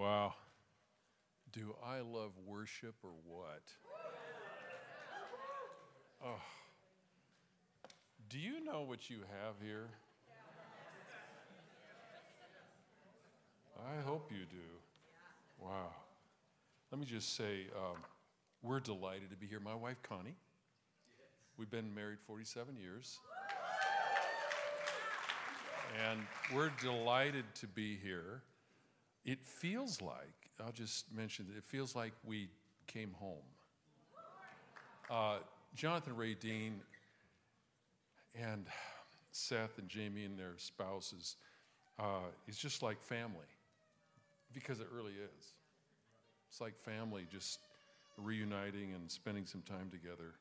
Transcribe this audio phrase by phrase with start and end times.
[0.00, 0.32] Wow.
[1.52, 3.60] Do I love worship or what?
[6.24, 6.40] Oh.
[8.30, 9.88] Do you know what you have here?
[13.76, 14.64] I hope you do.
[15.58, 15.90] Wow.
[16.90, 17.98] Let me just say, um,
[18.62, 19.60] we're delighted to be here.
[19.60, 20.36] My wife, Connie,
[21.58, 23.18] we've been married 47 years.
[26.08, 26.20] And
[26.54, 28.40] we're delighted to be here.
[29.24, 32.48] It feels like, I'll just mention that it feels like we
[32.86, 33.36] came home.
[35.10, 35.38] Uh,
[35.74, 36.80] Jonathan Ray Dean
[38.34, 38.66] and
[39.32, 41.36] Seth and Jamie and their spouses
[41.98, 43.46] uh, is just like family
[44.52, 45.52] because it really is.
[46.48, 47.60] It's like family just
[48.16, 50.34] reuniting and spending some time together.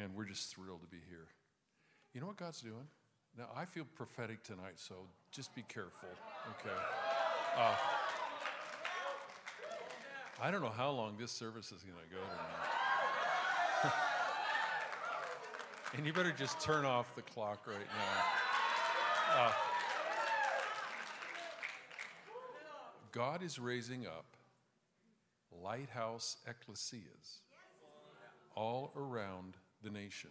[0.00, 1.26] And we're just thrilled to be here.
[2.14, 2.86] You know what God's doing?
[3.38, 4.94] Now, I feel prophetic tonight, so
[5.30, 6.08] just be careful,
[6.60, 6.76] okay?
[7.56, 7.74] Uh,
[10.42, 13.92] I don't know how long this service is going to go tonight.
[15.96, 19.44] and you better just turn off the clock right now.
[19.44, 19.52] Uh,
[23.12, 24.26] God is raising up
[25.60, 27.40] lighthouse ecclesias
[28.54, 30.30] all around the nation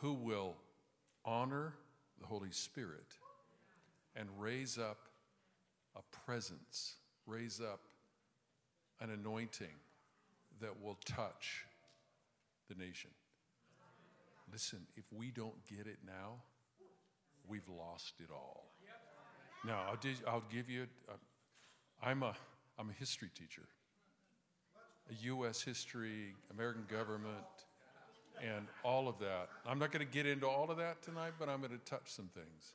[0.00, 0.54] who will
[1.24, 1.74] honor
[2.20, 3.18] the Holy Spirit
[4.16, 5.08] and raise up
[5.96, 6.94] a presence,
[7.26, 7.80] raise up
[9.00, 9.74] an anointing
[10.60, 11.66] that will touch
[12.68, 13.10] the nation.
[14.50, 16.34] Listen, if we don't get it now,
[17.48, 18.72] we've lost it all.
[19.64, 21.14] Now, I'll, I'll give you, uh,
[22.02, 22.34] I'm, a,
[22.78, 23.62] I'm a history teacher,
[25.10, 25.62] a U.S.
[25.62, 27.36] history, American government,
[28.42, 29.48] and all of that.
[29.66, 32.12] I'm not going to get into all of that tonight, but I'm going to touch
[32.12, 32.74] some things.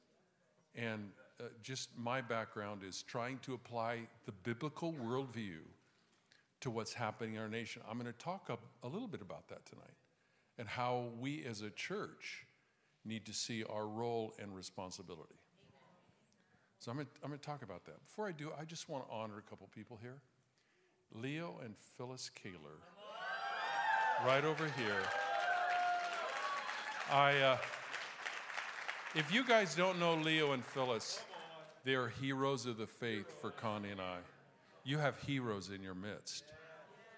[0.75, 5.59] And uh, just my background is trying to apply the biblical worldview
[6.61, 7.81] to what's happening in our nation.
[7.89, 9.85] I'm going to talk a, a little bit about that tonight
[10.57, 12.45] and how we as a church
[13.05, 15.35] need to see our role and responsibility.
[16.79, 18.03] So I'm going, to, talk about that.
[18.05, 20.17] Before I do, I just want to honor a couple people here.
[21.13, 22.77] Leo and Phyllis Kaler,
[24.25, 25.01] right over here.
[27.11, 27.57] I, uh,
[29.15, 31.21] if you guys don't know Leo and Phyllis,
[31.87, 34.17] they are heroes of the faith for Connie and I.
[34.83, 36.43] You have heroes in your midst.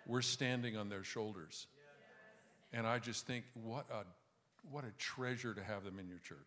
[0.05, 1.65] We're standing on their shoulders.
[2.71, 4.03] And I just think, what a,
[4.69, 6.37] what a treasure to have them in your church.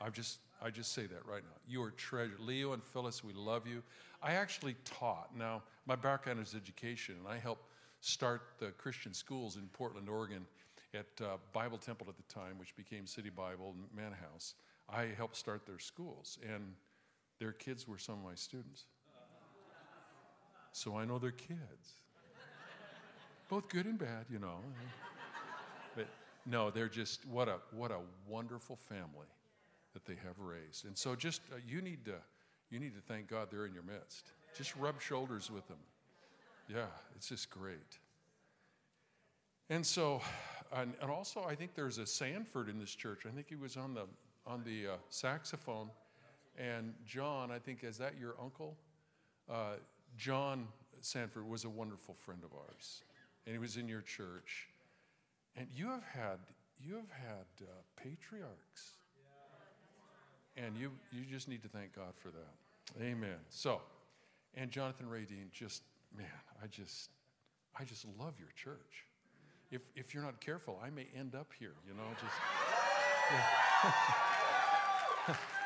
[0.00, 1.56] I just, I just say that right now.
[1.66, 2.36] You are treasure.
[2.38, 3.82] Leo and Phyllis, we love you.
[4.22, 5.30] I actually taught.
[5.36, 7.64] Now, my background is education, and I helped
[8.00, 10.46] start the Christian schools in Portland, Oregon
[10.94, 14.54] at uh, Bible Temple at the time, which became City Bible and House.
[14.88, 16.62] I helped start their schools, and
[17.38, 18.84] their kids were some of my students.
[20.72, 21.94] So I know their kids.
[23.48, 24.58] Both good and bad, you know.
[25.96, 26.06] But
[26.46, 29.26] no, they're just what a what a wonderful family
[29.94, 30.84] that they have raised.
[30.84, 32.14] And so just uh, you need to
[32.70, 34.32] you need to thank God they're in your midst.
[34.56, 35.78] Just rub shoulders with them.
[36.68, 37.98] Yeah, it's just great.
[39.70, 40.20] And so,
[40.72, 43.24] and, and, also, I think there's a Sandford in this church.
[43.26, 44.04] I think he was on the
[44.46, 45.90] on the uh, saxophone.
[46.58, 48.76] And John, I think, is that your uncle?
[49.48, 49.74] Uh,
[50.16, 50.66] John
[51.00, 53.02] Sandford was a wonderful friend of ours,
[53.46, 54.68] and he was in your church.
[55.56, 56.38] And you have had
[56.80, 58.96] you have had uh, patriarchs,
[60.56, 63.02] and you you just need to thank God for that.
[63.02, 63.38] Amen.
[63.50, 63.80] So,
[64.54, 65.82] and Jonathan Radine, just
[66.16, 66.26] man,
[66.62, 67.10] I just
[67.78, 69.06] I just love your church
[69.70, 72.34] if, if you're not careful, I may end up here, you know, just.
[75.28, 75.34] Yeah.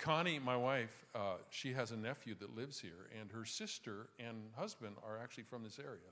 [0.00, 4.36] Connie, my wife, uh, she has a nephew that lives here, and her sister and
[4.56, 6.10] husband are actually from this area.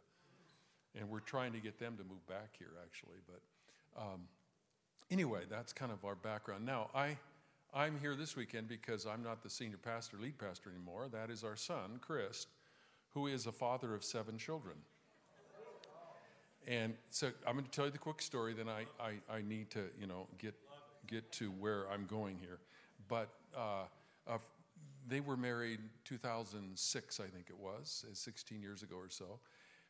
[0.94, 3.16] And we're trying to get them to move back here, actually.
[3.26, 3.41] But
[4.00, 4.21] um,
[5.10, 6.66] anyway, that's kind of our background.
[6.66, 7.16] Now, I,
[7.72, 11.08] I'm here this weekend because I'm not the senior pastor, lead pastor anymore.
[11.11, 12.46] That is our son, Chris,
[13.14, 14.76] who is a father of seven children.
[16.67, 19.70] And so I'm going to tell you the quick story, then I, I, I need
[19.70, 20.55] to, you know, get,
[21.06, 22.58] get to where I'm going here.
[23.08, 23.84] But uh,
[24.26, 24.38] uh,
[25.06, 29.40] they were married 2006, I think it was, uh, 16 years ago or so.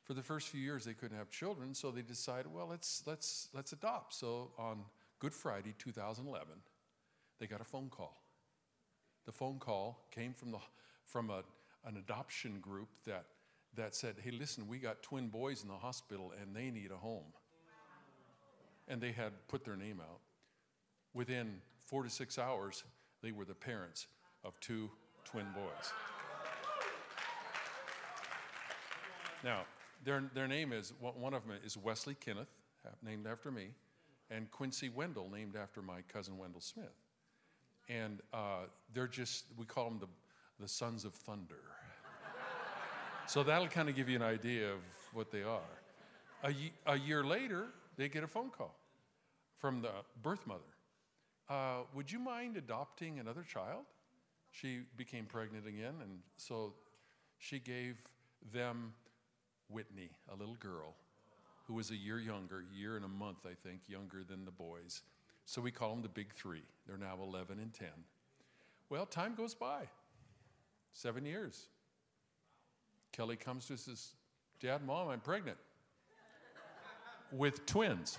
[0.05, 3.49] For the first few years, they couldn't have children, so they decided, well, let's, let's,
[3.53, 4.15] let's adopt.
[4.15, 4.85] So on
[5.19, 6.49] Good Friday 2011,
[7.39, 8.17] they got a phone call.
[9.27, 10.59] The phone call came from, the,
[11.05, 11.43] from a,
[11.85, 13.25] an adoption group that
[13.77, 16.97] that said, Hey, listen, we got twin boys in the hospital and they need a
[16.97, 17.33] home.
[18.89, 20.21] And they had put their name out.
[21.15, 22.85] Within four to six hours,
[23.23, 24.07] they were the parents
[24.45, 24.91] of two
[25.25, 25.93] twin boys.
[29.45, 29.63] Now,
[30.05, 32.49] their, their name is, one of them is Wesley Kenneth,
[33.05, 33.69] named after me,
[34.31, 36.87] and Quincy Wendell, named after my cousin Wendell Smith.
[37.89, 40.09] And uh, they're just, we call them the,
[40.61, 41.61] the sons of thunder.
[43.27, 44.81] so that'll kind of give you an idea of
[45.13, 45.61] what they are.
[46.45, 46.55] A,
[46.87, 47.67] a year later,
[47.97, 48.75] they get a phone call
[49.57, 49.91] from the
[50.23, 50.61] birth mother.
[51.49, 53.85] Uh, would you mind adopting another child?
[54.51, 56.75] She became pregnant again, and so
[57.39, 58.01] she gave
[58.53, 58.93] them
[59.71, 60.95] Whitney, a little girl
[61.67, 65.03] who was a year younger, year and a month, I think, younger than the boys.
[65.45, 66.63] So we call them the big three.
[66.87, 67.89] They're now 11 and 10.
[68.89, 69.83] Well, time goes by
[70.95, 71.67] seven years.
[73.13, 74.13] Kelly comes to us and says,
[74.61, 75.59] Dad, Mom, I'm pregnant
[77.33, 78.19] with twins.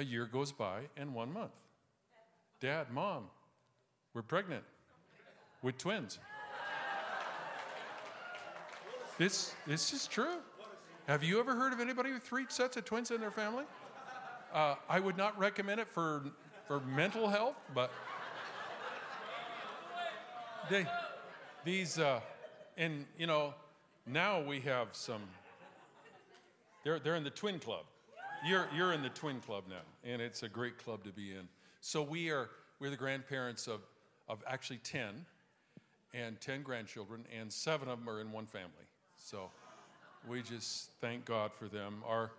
[0.00, 1.50] A year goes by and one month.
[2.58, 3.24] Dad, Mom,
[4.14, 4.64] we're pregnant
[5.60, 6.18] with twins.
[9.18, 10.38] This, this is true.
[11.06, 13.64] Have you ever heard of anybody with three sets of twins in their family?
[14.54, 16.22] Uh, I would not recommend it for,
[16.66, 17.92] for mental health, but
[20.70, 20.86] they,
[21.66, 22.20] these, uh,
[22.78, 23.52] and you know,
[24.06, 25.20] now we have some,
[26.84, 27.84] they're, they're in the twin club.
[28.46, 31.48] You're, you're in the twin club now, and it's a great club to be in.
[31.80, 33.80] So we are, we're the grandparents of
[34.30, 35.26] of actually 10
[36.14, 38.86] and 10 grandchildren, and seven of them are in one family.
[39.16, 39.50] So
[40.28, 42.04] we just thank God for them.
[42.06, 42.30] Our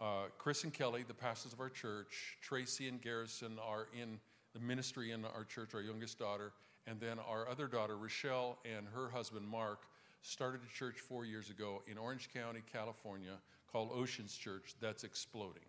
[0.00, 4.18] uh, Chris and Kelly, the pastors of our church, Tracy and Garrison are in
[4.54, 6.52] the ministry in our church, our youngest daughter,
[6.88, 9.82] and then our other daughter, Rochelle, and her husband, Mark,
[10.22, 13.38] started a church four years ago in Orange County, California,
[13.70, 15.62] called Oceans Church, that's exploding.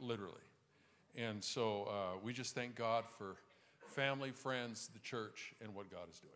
[0.00, 0.34] Literally.
[1.16, 3.36] And so uh, we just thank God for
[3.88, 6.32] family, friends, the church, and what God is doing.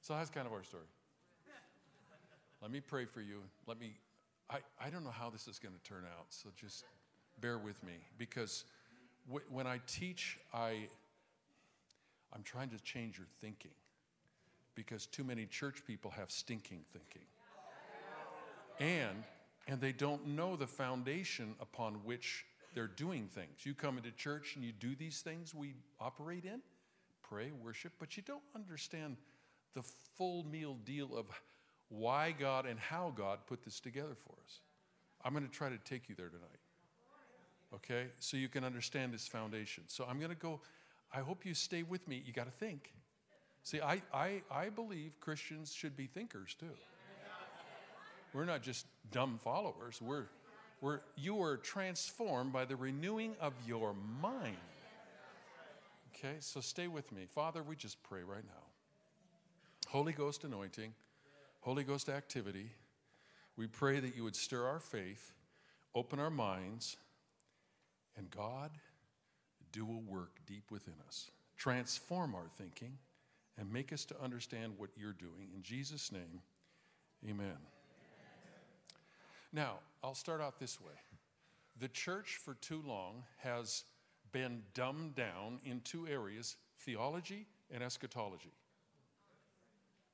[0.00, 0.84] So that's kind of our story.
[2.62, 3.42] Let me pray for you.
[3.66, 3.92] Let me,
[4.50, 6.84] I, I don't know how this is going to turn out, so just
[7.40, 8.64] bear with me because
[9.26, 10.88] w- when I teach, I,
[12.32, 13.72] I'm trying to change your thinking
[14.74, 17.26] because too many church people have stinking thinking.
[18.78, 19.24] And,
[19.68, 22.44] and they don't know the foundation upon which
[22.74, 23.64] they're doing things.
[23.64, 26.60] You come into church and you do these things we operate in
[27.28, 29.16] pray, worship, but you don't understand
[29.74, 31.26] the full meal deal of
[31.88, 34.60] why God and how God put this together for us.
[35.24, 36.60] I'm going to try to take you there tonight.
[37.74, 38.06] Okay?
[38.18, 39.84] So you can understand this foundation.
[39.88, 40.60] So I'm going to go,
[41.12, 42.22] I hope you stay with me.
[42.24, 42.92] You got to think.
[43.62, 46.66] See, I, I, I believe Christians should be thinkers too.
[48.36, 50.24] We're not just dumb followers, we're
[50.80, 54.58] where you are transformed by the renewing of your mind.
[56.14, 57.22] Okay, so stay with me.
[57.34, 58.62] Father, we just pray right now.
[59.88, 60.92] Holy Ghost anointing,
[61.60, 62.72] Holy Ghost activity.
[63.56, 65.32] We pray that you would stir our faith,
[65.94, 66.98] open our minds,
[68.18, 68.70] and God,
[69.72, 71.30] do a work deep within us.
[71.56, 72.98] Transform our thinking
[73.56, 75.48] and make us to understand what you're doing.
[75.54, 76.42] In Jesus' name,
[77.26, 77.56] amen.
[79.56, 80.92] Now, I'll start out this way.
[81.80, 83.84] The church for too long has
[84.30, 88.52] been dumbed down in two areas theology and eschatology.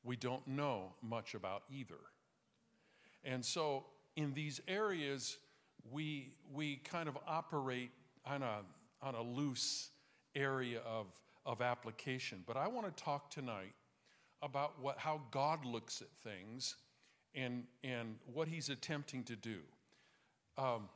[0.04, 1.98] We don't know much about either.
[3.24, 3.84] And so,
[4.14, 5.38] in these areas,
[5.90, 7.90] we, we kind of operate
[8.24, 8.60] on a,
[9.02, 9.90] on a loose
[10.36, 11.06] area of,
[11.44, 12.44] of application.
[12.46, 13.74] But I want to talk tonight
[14.40, 16.76] about what, how God looks at things
[17.34, 19.58] and, and what he's attempting to do.
[20.58, 20.88] Um,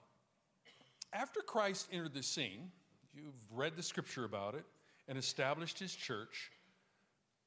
[1.12, 2.70] after Christ entered the scene,
[3.14, 4.64] you've read the scripture about it,
[5.08, 6.50] and established his church,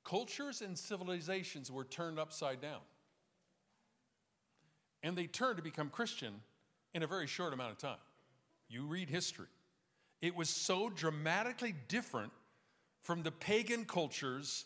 [0.04, 2.80] cultures and civilizations were turned upside down.
[5.04, 6.34] And they turned to become Christian
[6.94, 7.98] in a very short amount of time.
[8.70, 9.48] You read history.
[10.22, 12.32] It was so dramatically different
[13.02, 14.66] from the pagan cultures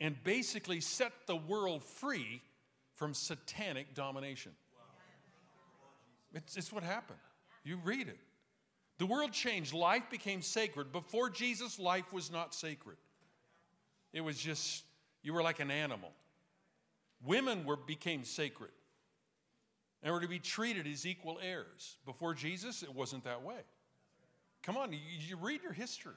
[0.00, 2.40] and basically set the world free
[2.94, 4.52] from satanic domination.
[6.32, 7.18] It's, it's what happened.
[7.64, 8.18] You read it.
[8.98, 9.72] The world changed.
[9.72, 10.92] Life became sacred.
[10.92, 12.96] Before Jesus, life was not sacred.
[14.12, 14.84] It was just,
[15.22, 16.10] you were like an animal.
[17.24, 18.70] Women were, became sacred
[20.02, 21.96] and were to be treated as equal heirs.
[22.04, 23.60] Before Jesus, it wasn't that way.
[24.62, 26.12] Come on, you, you read your history.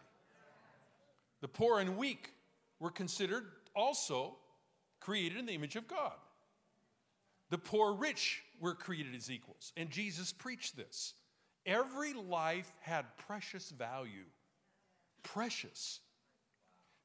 [1.42, 2.32] The poor and weak
[2.80, 4.36] were considered also
[5.00, 6.14] created in the image of God.
[7.50, 9.72] The poor rich were created as equals.
[9.78, 11.14] And Jesus preached this.
[11.66, 14.26] Every life had precious value.
[15.24, 16.00] Precious.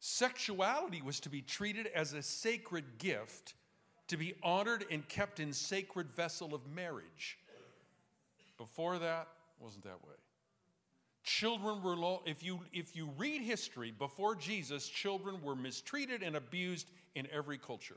[0.01, 3.55] Sexuality was to be treated as a sacred gift
[4.09, 7.39] to be honored and kept in sacred vessel of marriage.
[8.59, 10.15] Before that, wasn't that way.
[11.25, 16.37] Children were, low, if you, if you read history, before Jesus, children were mistreated and
[16.37, 17.97] abused in every culture.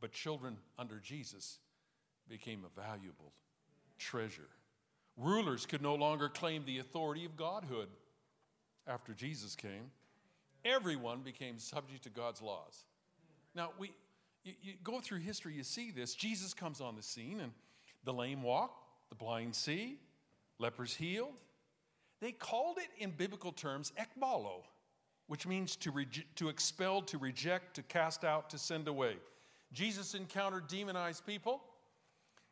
[0.00, 1.58] But children under Jesus
[2.28, 3.32] became a valuable
[3.98, 4.48] treasure.
[5.16, 7.88] Rulers could no longer claim the authority of godhood
[8.86, 9.90] after Jesus came.
[10.64, 12.84] Everyone became subject to God's laws.
[13.54, 13.92] Now, we,
[14.44, 16.14] you, you go through history, you see this.
[16.14, 17.52] Jesus comes on the scene, and
[18.04, 18.72] the lame walk,
[19.08, 19.98] the blind see,
[20.58, 21.40] lepers healed.
[22.20, 24.62] They called it in biblical terms ekbalo,
[25.26, 25.92] which means to,
[26.36, 29.16] to expel, to reject, to cast out, to send away.
[29.72, 31.62] Jesus encountered demonized people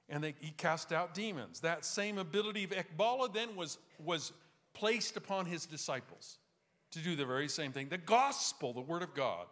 [0.08, 1.60] and they, he cast out demons.
[1.60, 4.32] That same ability of ekbala then was, was
[4.72, 6.38] placed upon his disciples
[6.92, 7.88] to do the very same thing.
[7.88, 9.46] The gospel, the word of God,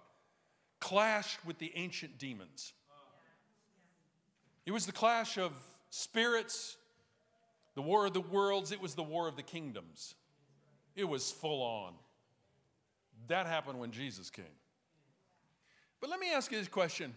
[0.81, 2.73] clashed with the ancient demons.
[4.67, 5.53] It was the clash of
[5.91, 6.77] spirits,
[7.75, 10.15] the war of the worlds, it was the war of the kingdoms.
[10.95, 11.95] It was full on.
[13.27, 14.45] That happened when Jesus came.
[16.01, 17.15] But let me ask you this question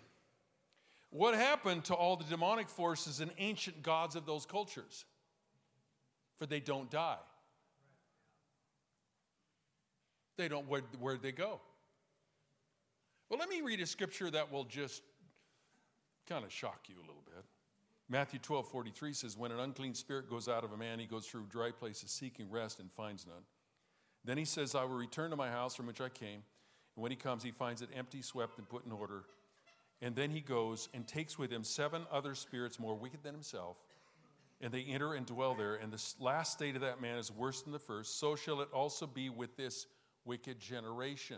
[1.09, 5.05] What happened to all the demonic forces and ancient gods of those cultures?
[6.37, 7.17] For they don't die.
[10.37, 11.59] They don't, where, where'd they go?
[13.29, 15.01] Well, let me read a scripture that will just
[16.27, 17.43] kind of shock you a little bit.
[18.09, 21.25] Matthew 12, 43 says, When an unclean spirit goes out of a man, he goes
[21.25, 23.43] through dry places seeking rest and finds none.
[24.23, 26.43] Then he says, I will return to my house from which I came.
[26.95, 29.23] And when he comes, he finds it empty, swept, and put in order.
[30.01, 33.77] And then he goes and takes with him seven other spirits more wicked than himself.
[34.61, 35.75] And they enter and dwell there.
[35.75, 38.19] And the last state of that man is worse than the first.
[38.19, 39.87] So shall it also be with this
[40.25, 41.37] wicked generation.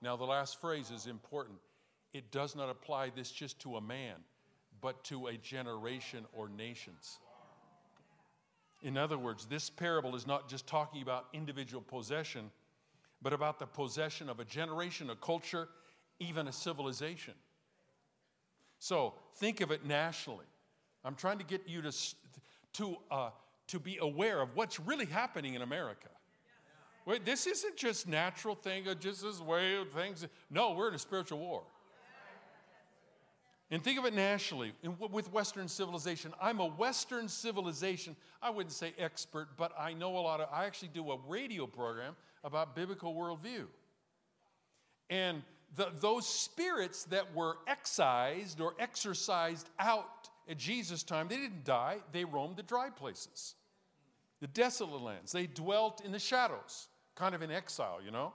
[0.00, 1.58] Now, the last phrase is important.
[2.14, 4.14] It does not apply this just to a man,
[4.80, 7.18] but to a generation or nations.
[8.82, 12.50] In other words, this parable is not just talking about individual possession,
[13.20, 15.68] but about the possession of a generation, a culture,
[16.20, 17.34] even a civilization.
[18.78, 20.46] So think of it nationally.
[21.04, 21.92] I'm trying to get you to,
[22.74, 23.30] to, uh,
[23.68, 26.08] to be aware of what's really happening in America.
[27.06, 30.26] Wait, this isn't just natural thing or just this way of things.
[30.50, 31.62] No, we're in a spiritual war.
[33.70, 36.32] And think of it nationally with Western civilization.
[36.40, 40.64] I'm a Western civilization, I wouldn't say expert, but I know a lot of, I
[40.64, 43.66] actually do a radio program about biblical worldview.
[45.10, 45.42] And
[45.76, 51.98] the, those spirits that were excised or exorcised out at Jesus' time, they didn't die,
[52.12, 53.54] they roamed the dry places,
[54.40, 55.32] the desolate lands.
[55.32, 58.32] They dwelt in the shadows kind of in exile, you know?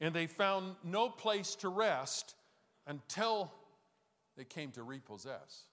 [0.00, 2.34] And they found no place to rest
[2.86, 3.52] until
[4.36, 5.64] they came to repossess.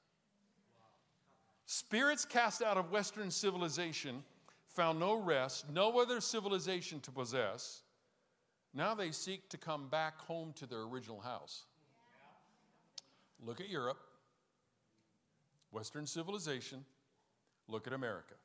[1.66, 4.24] Spirits cast out of Western civilization
[4.68, 7.83] found no rest, no other civilization to possess.
[8.74, 11.66] Now they seek to come back home to their original house.
[13.46, 14.00] Look at Europe,
[15.72, 16.86] Western civilization,
[17.68, 18.36] look at America.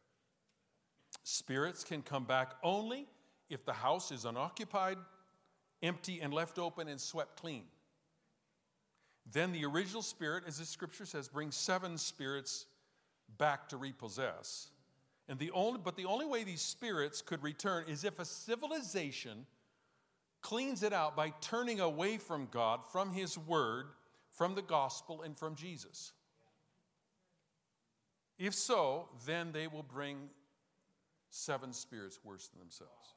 [1.22, 3.06] Spirits can come back only
[3.48, 4.98] if the house is unoccupied,
[5.82, 7.64] empty, and left open and swept clean.
[9.30, 12.66] Then the original spirit, as the scripture says, brings seven spirits
[13.36, 14.68] back to repossess.
[15.28, 19.46] And the only, but the only way these spirits could return is if a civilization
[20.40, 23.86] cleans it out by turning away from God, from His Word,
[24.30, 26.12] from the gospel, and from Jesus.
[28.38, 30.30] If so, then they will bring
[31.30, 33.14] seven spirits worse than themselves.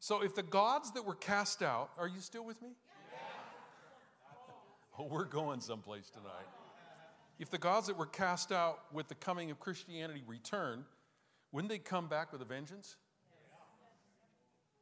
[0.00, 2.70] So if the gods that were cast out, are you still with me?
[4.98, 6.46] Oh, we're going someplace tonight.
[7.38, 10.84] If the gods that were cast out with the coming of Christianity return,
[11.50, 12.96] wouldn't they come back with a vengeance?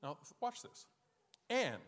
[0.02, 0.86] Now, watch this.
[1.50, 1.80] And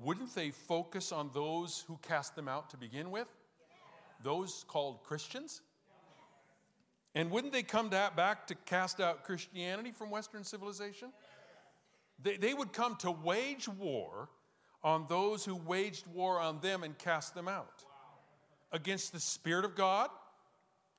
[0.00, 3.28] wouldn't they focus on those who cast them out to begin with?
[4.22, 5.62] Those called Christians?
[7.14, 11.12] And wouldn't they come back to cast out Christianity from Western civilization?
[12.22, 14.28] They, they would come to wage war
[14.82, 17.84] on those who waged war on them and cast them out
[18.70, 20.10] against the Spirit of God.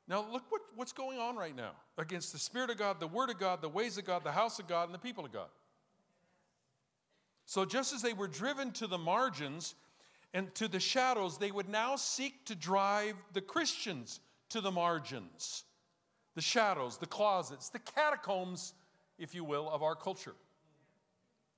[0.07, 3.29] Now, look what, what's going on right now against the Spirit of God, the Word
[3.29, 5.49] of God, the ways of God, the house of God, and the people of God.
[7.47, 9.73] So, just as they were driven to the margins
[10.33, 15.63] and to the shadows, they would now seek to drive the Christians to the margins.
[16.35, 18.73] the shadows, the closets, the catacombs,
[19.17, 20.35] if you will, of our culture.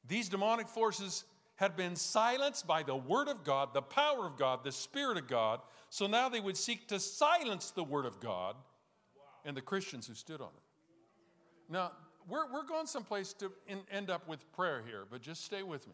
[0.08, 1.26] These demonic forces
[1.58, 5.28] had been silenced by the Word of God, the power of God, the Spirit of
[5.28, 5.60] God.
[5.90, 8.56] So now they would seek to silence the Word of God
[9.44, 11.74] and the Christians who stood on it.
[11.74, 11.92] Now,
[12.28, 15.88] we're, we're going someplace to in, end up with prayer here, but just stay with
[15.88, 15.94] me.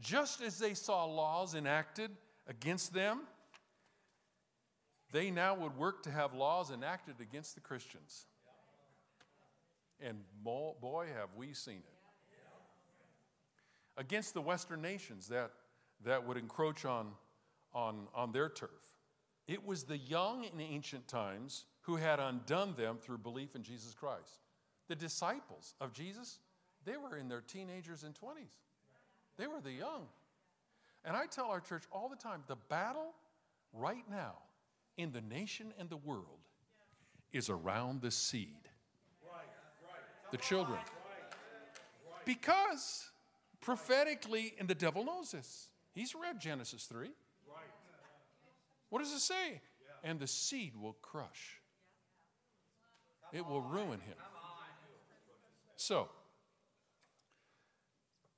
[0.00, 2.10] Just as they saw laws enacted
[2.46, 3.20] against them,
[5.12, 8.26] they now would work to have laws enacted against the Christians.
[10.00, 11.84] And boy, have we seen it.
[13.96, 15.50] Against the Western nations that,
[16.04, 17.08] that would encroach on,
[17.74, 18.70] on, on their turf.
[19.48, 23.94] It was the young in ancient times who had undone them through belief in Jesus
[23.94, 24.44] Christ.
[24.88, 26.38] The disciples of Jesus,
[26.84, 28.56] they were in their teenagers and 20s.
[29.36, 30.06] They were the young.
[31.04, 33.14] And I tell our church all the time the battle
[33.72, 34.34] right now
[34.96, 36.40] in the nation and the world
[37.32, 38.68] is around the seed,
[40.30, 40.78] the children.
[42.24, 43.10] Because
[43.60, 47.10] prophetically, and the devil knows this, he's read Genesis 3.
[48.90, 49.60] What does it say?
[50.02, 51.60] And the seed will crush,
[53.32, 54.16] it will ruin him.
[55.78, 56.08] So,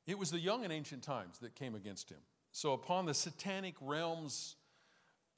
[0.06, 2.18] it was the young in ancient times that came against him.
[2.52, 4.56] So, upon the satanic realms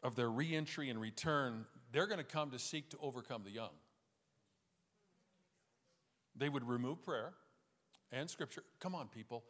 [0.02, 3.70] of their reentry and return, they're going to come to seek to overcome the young.
[6.34, 7.34] They would remove prayer
[8.10, 8.64] and scripture.
[8.80, 9.44] Come on, people.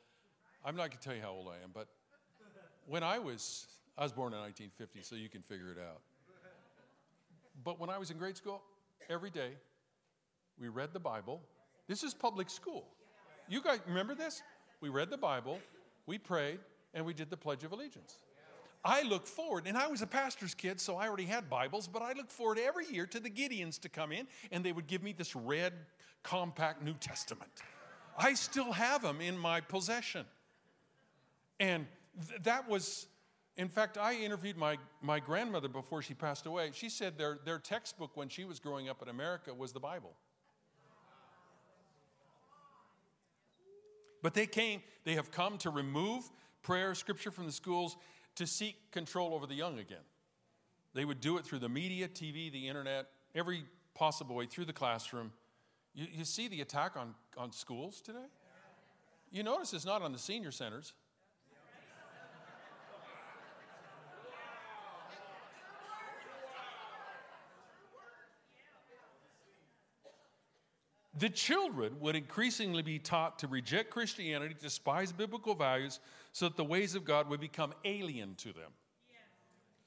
[0.62, 1.88] I'm not going to tell you how old I am, but
[2.87, 3.66] when I was,
[3.97, 6.02] I was born in 1950, so you can figure it out.
[7.64, 8.61] But when I was in grade school,
[9.09, 9.52] every day
[10.61, 11.40] we read the Bible.
[11.92, 12.87] This is public school.
[13.50, 14.42] You guys remember this?
[14.80, 15.58] We read the Bible,
[16.06, 16.58] we prayed,
[16.94, 18.16] and we did the Pledge of Allegiance.
[18.82, 22.00] I look forward, and I was a pastor's kid, so I already had Bibles, but
[22.00, 25.02] I look forward every year to the Gideons to come in, and they would give
[25.02, 25.75] me this red,
[26.22, 27.50] compact New Testament.
[28.16, 30.25] I still have them in my possession.
[31.60, 31.84] And
[32.26, 33.06] th- that was,
[33.58, 36.71] in fact, I interviewed my, my grandmother before she passed away.
[36.73, 40.14] She said their, their textbook when she was growing up in America was the Bible.
[44.23, 46.30] But they came, they have come to remove
[46.63, 47.97] prayer, scripture from the schools
[48.37, 49.99] to seek control over the young again.
[50.95, 54.73] They would do it through the media, TV, the internet, every possible way, through the
[54.73, 55.32] classroom.
[55.95, 58.26] You, you see the attack on, on schools today?
[59.30, 60.93] You notice it's not on the senior centers.
[71.23, 76.00] The children would increasingly be taught to reject Christianity, despise biblical values,
[76.32, 78.73] so that the ways of God would become alien to them.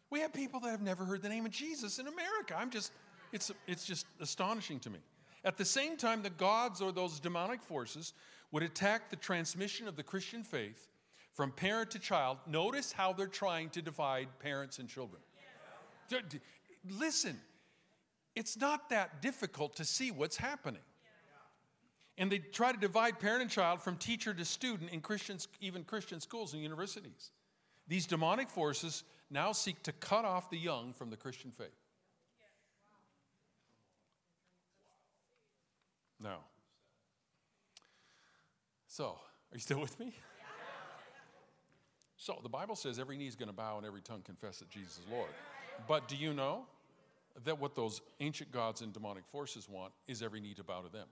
[0.09, 2.55] We have people that have never heard the name of Jesus in America.
[2.57, 2.93] I'm just,
[3.33, 4.99] it's, it's just astonishing to me.
[5.43, 8.13] At the same time, the gods or those demonic forces
[8.53, 10.87] would attack the transmission of the Christian faith
[11.33, 12.37] from parent to child.
[12.47, 15.21] Notice how they're trying to divide parents and children.
[16.89, 17.37] Listen,
[18.37, 20.79] it's not that difficult to see what's happening.
[22.17, 25.83] And they try to divide parent and child from teacher to student in Christians, even
[25.83, 27.31] Christian schools and universities.
[27.87, 31.67] These demonic forces now seek to cut off the young from the Christian faith.
[36.21, 36.39] Now,
[38.87, 40.13] so are you still with me?
[42.17, 44.69] So the Bible says every knee is going to bow and every tongue confess that
[44.69, 45.29] Jesus is Lord.
[45.87, 46.65] But do you know
[47.43, 50.91] that what those ancient gods and demonic forces want is every knee to bow to
[50.91, 51.07] them?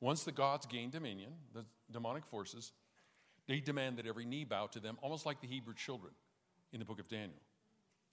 [0.00, 2.72] Once the gods gain dominion, the demonic forces,
[3.46, 6.12] they demand that every knee bow to them, almost like the Hebrew children
[6.72, 7.40] in the book of Daniel.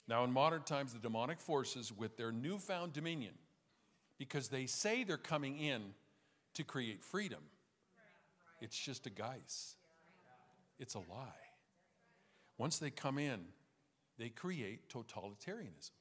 [0.07, 3.33] Now, in modern times, the demonic forces, with their newfound dominion,
[4.17, 5.93] because they say they're coming in
[6.55, 7.41] to create freedom,
[8.61, 9.75] it's just a guise,
[10.79, 11.45] it's a lie.
[12.57, 13.39] Once they come in,
[14.17, 15.91] they create totalitarianism.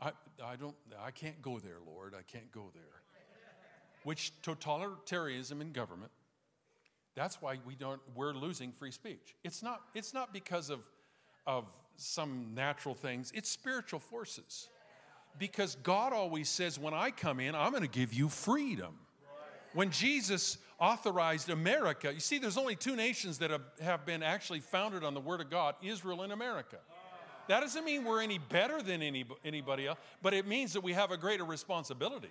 [0.00, 2.14] I, I, don't, I can't go there, Lord.
[2.18, 3.04] I can't go there
[4.04, 6.12] which totalitarianism in government.
[7.16, 9.34] That's why we don't, we're losing free speech.
[9.44, 10.88] It's not, it's not because of,
[11.46, 11.64] of
[11.96, 14.68] some natural things, it's spiritual forces.
[15.38, 18.94] Because God always says, when I come in, I'm going to give you freedom.
[19.72, 24.60] When Jesus authorized America, you see, there's only two nations that have, have been actually
[24.60, 26.78] founded on the Word of God Israel and America.
[27.48, 30.92] That doesn't mean we're any better than any, anybody else, but it means that we
[30.92, 32.30] have a greater responsibility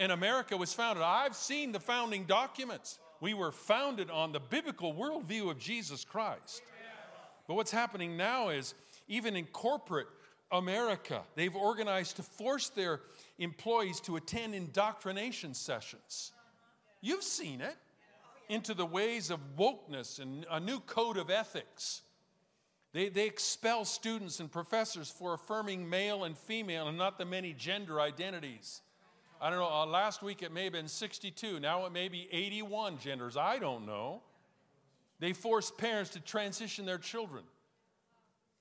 [0.00, 1.04] and America was founded.
[1.04, 2.98] I've seen the founding documents.
[3.20, 6.62] We were founded on the biblical worldview of Jesus Christ.
[7.46, 8.74] But what's happening now is,
[9.08, 10.06] even in corporate
[10.50, 13.02] America, they've organized to force their
[13.38, 16.32] employees to attend indoctrination sessions.
[17.02, 17.76] You've seen it
[18.48, 22.00] into the ways of wokeness and a new code of ethics.
[22.92, 27.52] They, they expel students and professors for affirming male and female and not the many
[27.52, 28.80] gender identities.
[29.40, 32.28] I don't know, uh, last week it may have been 62, now it may be
[32.30, 33.36] 81 genders.
[33.38, 34.20] I don't know.
[35.18, 37.44] They force parents to transition their children.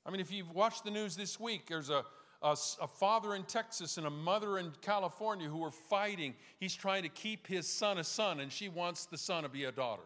[0.05, 2.05] I mean, if you've watched the news this week, there's a,
[2.41, 6.33] a, a, father in Texas and a mother in California who are fighting.
[6.59, 9.65] He's trying to keep his son a son, and she wants the son to be
[9.65, 10.03] a daughter.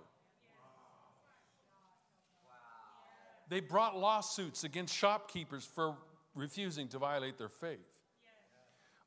[3.49, 5.95] They brought lawsuits against shopkeepers for
[6.33, 7.92] refusing to violate their faith.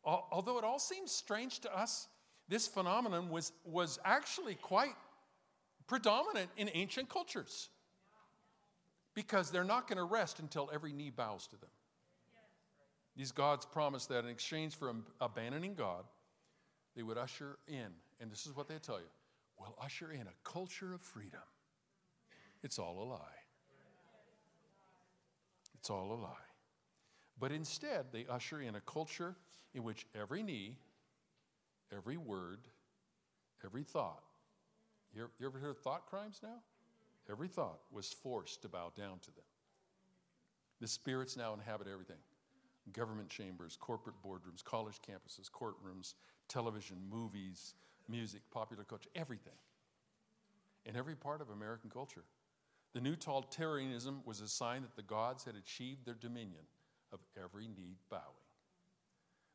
[0.06, 2.06] Although it all seems strange to us,
[2.48, 4.94] this phenomenon was, was actually quite
[5.88, 7.70] predominant in ancient cultures
[9.14, 11.70] because they're not going to rest until every knee bows to them.
[13.16, 16.04] These gods promised that in exchange for abandoning God,
[16.94, 17.88] they would usher in,
[18.20, 19.06] and this is what they tell you
[19.58, 21.40] we'll usher in a culture of freedom.
[22.62, 23.18] It's all a lie.
[25.78, 26.45] It's all a lie.
[27.38, 29.36] But instead, they usher in a culture
[29.74, 30.78] in which every knee,
[31.92, 32.60] every word,
[33.64, 34.22] every thought,
[35.14, 36.60] you ever, hear of thought crimes now?
[37.30, 39.44] Every thought was forced to bow down to them.
[40.80, 42.18] The spirits now inhabit everything
[42.92, 46.14] government chambers, corporate boardrooms, college campuses, courtrooms,
[46.48, 47.74] television, movies,
[48.08, 49.54] music, popular culture, everything.
[50.84, 52.22] In every part of American culture.
[52.92, 56.62] The new totalitarianism was a sign that the gods had achieved their dominion
[57.12, 58.22] of every knee bowing.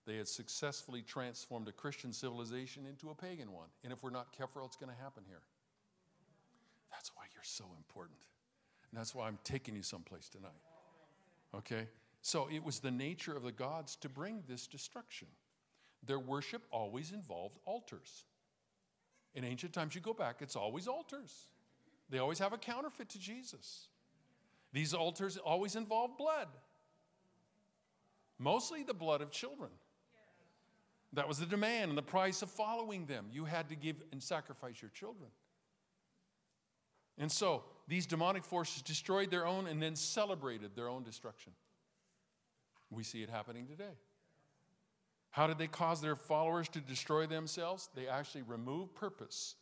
[0.05, 3.67] They had successfully transformed a Christian civilization into a pagan one.
[3.83, 5.41] And if we're not careful, it's going to happen here.
[6.91, 8.17] That's why you're so important.
[8.89, 10.51] And that's why I'm taking you someplace tonight.
[11.55, 11.87] Okay?
[12.21, 15.27] So it was the nature of the gods to bring this destruction.
[16.05, 18.25] Their worship always involved altars.
[19.33, 21.47] In ancient times, you go back, it's always altars.
[22.09, 23.87] They always have a counterfeit to Jesus.
[24.73, 26.47] These altars always involve blood,
[28.41, 29.69] mostly the blood of children.
[31.13, 33.25] That was the demand and the price of following them.
[33.31, 35.29] You had to give and sacrifice your children.
[37.17, 41.51] And so these demonic forces destroyed their own and then celebrated their own destruction.
[42.89, 43.97] We see it happening today.
[45.31, 47.89] How did they cause their followers to destroy themselves?
[47.95, 49.55] They actually remove purpose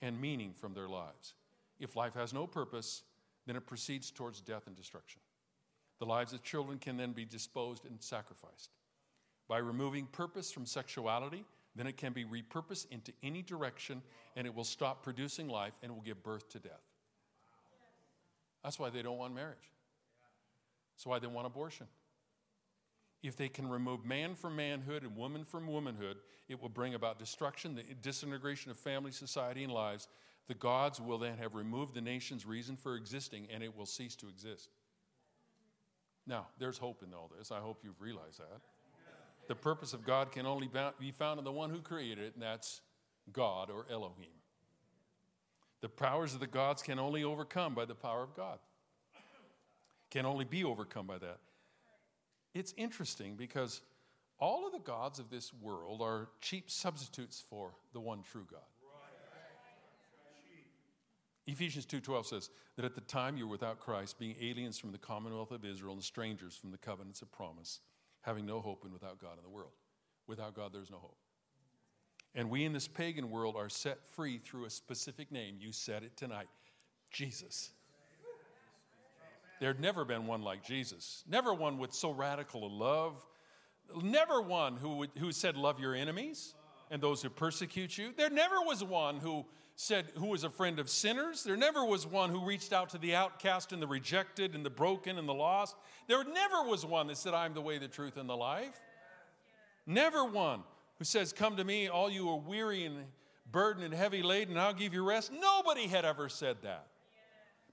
[0.00, 1.34] and meaning from their lives.
[1.80, 3.02] If life has no purpose,
[3.46, 5.20] then it proceeds towards death and destruction.
[6.02, 8.70] The lives of children can then be disposed and sacrificed.
[9.46, 11.44] By removing purpose from sexuality,
[11.76, 14.02] then it can be repurposed into any direction
[14.34, 16.82] and it will stop producing life and will give birth to death.
[18.64, 19.70] That's why they don't want marriage.
[20.96, 21.86] That's why they want abortion.
[23.22, 26.16] If they can remove man from manhood and woman from womanhood,
[26.48, 30.08] it will bring about destruction, the disintegration of family, society, and lives.
[30.48, 34.16] The gods will then have removed the nation's reason for existing and it will cease
[34.16, 34.68] to exist.
[36.26, 37.50] Now, there's hope in all this.
[37.50, 38.60] I hope you've realized that.
[39.48, 42.42] The purpose of God can only be found in the one who created it, and
[42.42, 42.80] that's
[43.32, 44.30] God or Elohim.
[45.80, 48.58] The powers of the gods can only overcome by the power of God.
[50.10, 51.38] Can only be overcome by that.
[52.54, 53.80] It's interesting because
[54.38, 58.60] all of the gods of this world are cheap substitutes for the one true God.
[61.46, 64.98] Ephesians 2:12 says that at the time you were without Christ, being aliens from the
[64.98, 67.80] commonwealth of Israel and strangers from the covenants of promise,
[68.20, 69.72] having no hope and without God in the world.
[70.26, 71.16] Without God there's no hope.
[72.34, 75.56] And we in this pagan world are set free through a specific name.
[75.58, 76.48] You said it tonight
[77.10, 77.72] Jesus.
[79.60, 81.22] There'd never been one like Jesus.
[81.28, 83.24] Never one with so radical a love.
[84.02, 86.54] Never one who, would, who said, Love your enemies
[86.90, 88.12] and those who persecute you.
[88.16, 89.44] There never was one who
[89.76, 91.42] said, Who was a friend of sinners.
[91.42, 94.70] There never was one who reached out to the outcast and the rejected and the
[94.70, 95.76] broken and the lost.
[96.08, 98.80] There never was one that said, I'm the way, the truth, and the life.
[99.86, 100.62] Never one
[100.98, 103.04] who says, Come to me, all you are weary and
[103.52, 105.30] burdened and heavy laden, I'll give you rest.
[105.32, 106.86] Nobody had ever said that.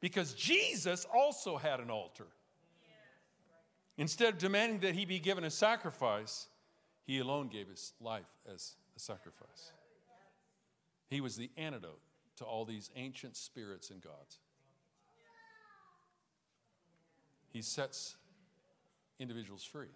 [0.02, 2.28] Because Jesus also had an altar.
[3.98, 6.48] Instead of demanding that he be given a sacrifice,
[7.06, 9.72] he alone gave his life as a sacrifice.
[11.10, 12.02] He was the antidote
[12.38, 14.38] to all these ancient spirits and gods.
[17.52, 18.16] He sets
[19.20, 19.88] individuals free,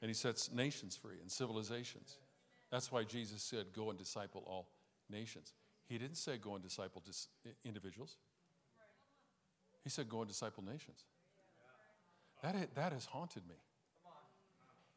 [0.00, 2.18] and he sets nations free and civilizations.
[2.70, 4.68] That's why Jesus said, Go and disciple all
[5.10, 5.52] nations.
[5.88, 7.28] He didn't say, Go and disciple dis-
[7.64, 8.16] individuals.
[9.82, 11.04] He said, Go and disciple nations.
[12.42, 13.56] That, that has haunted me.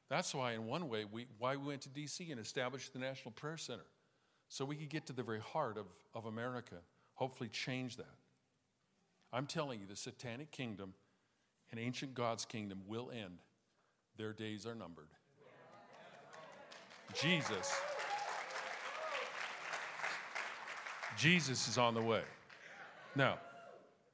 [0.10, 2.32] That's why, in one way, we, why we went to D.C.
[2.32, 3.86] and established the National Prayer Center,
[4.48, 6.76] so we could get to the very heart of, of America,
[7.16, 8.16] hopefully change that.
[9.34, 10.94] I'm telling you, the satanic kingdom
[11.72, 13.40] and ancient God's kingdom will end.
[14.18, 15.10] Their days are numbered.
[17.14, 17.76] Jesus.
[21.18, 22.24] Jesus is on the way.
[23.16, 23.40] Now,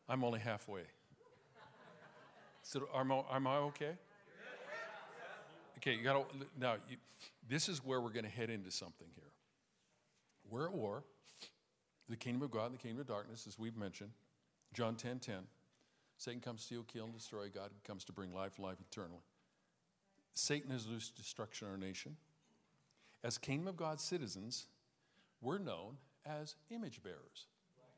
[0.08, 0.84] I'm only halfway.
[2.64, 3.94] So, am I, am I okay?
[5.78, 6.76] Okay, you got to now.
[6.88, 6.98] You,
[7.50, 9.32] this is where we're going to head into something here.
[10.52, 11.04] We're at war.
[12.10, 14.12] The kingdom of God and the kingdom of darkness, as we've mentioned.
[14.74, 15.36] John 10 10.
[16.18, 17.50] Satan comes to steal, kill, and destroy.
[17.50, 19.24] God comes to bring life, life eternally.
[20.36, 22.16] Satan has loosed destruction on our nation.
[23.24, 24.68] As kingdom of God citizens,
[25.42, 27.48] we're known as image bearers.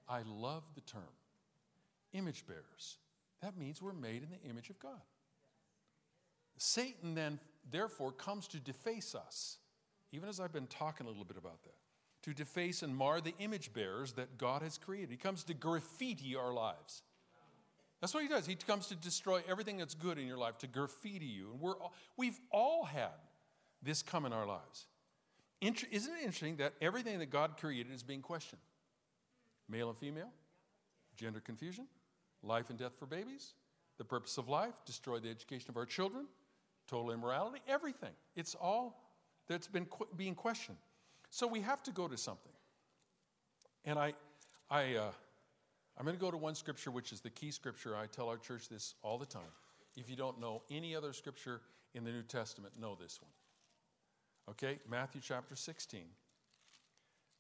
[0.08, 1.04] I love the term
[2.14, 2.98] image bearers.
[3.42, 5.02] That means we're made in the image of God.
[6.58, 7.40] Satan then,
[7.70, 9.58] therefore, comes to deface us,
[10.12, 11.76] even as I've been talking a little bit about that,
[12.24, 15.12] to deface and mar the image bearers that God has created.
[15.12, 17.04] He comes to graffiti our lives.
[18.02, 18.46] That's what he does.
[18.46, 21.52] He comes to destroy everything that's good in your life, to graffiti you.
[21.52, 23.16] And we're all, we've all had
[23.82, 24.88] this come in our lives.
[25.62, 28.62] Inter- isn't it interesting that everything that God created is being questioned?
[29.70, 30.30] Male and female,
[31.16, 31.88] gender confusion,
[32.42, 33.54] life and death for babies,
[33.98, 36.26] the purpose of life, destroy the education of our children,
[36.88, 38.12] total immorality, everything.
[38.36, 39.02] It's all
[39.48, 40.78] that's been qu- being questioned.
[41.34, 42.52] So we have to go to something.
[43.86, 44.14] And I,
[44.70, 45.12] I, uh,
[45.98, 47.96] I'm going to go to one scripture, which is the key scripture.
[47.96, 49.42] I tell our church this all the time.
[49.98, 51.62] If you don't know any other scripture
[51.96, 53.32] in the New Testament, know this one.
[54.52, 56.02] Okay, Matthew chapter 16,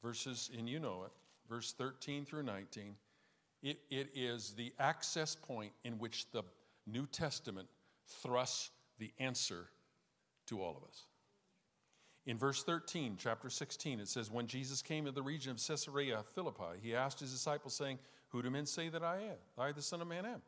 [0.01, 1.11] verses, and you know it,
[1.47, 2.95] verse 13 through 19.
[3.61, 6.41] It, it is the access point in which the
[6.87, 7.67] New Testament
[8.07, 9.67] thrusts the answer
[10.47, 11.05] to all of us.
[12.25, 16.23] In verse 13, chapter 16, it says, When Jesus came to the region of Caesarea
[16.33, 19.37] Philippi, he asked his disciples, saying, Who do men say that I am?
[19.57, 20.41] I, the Son of Man, am.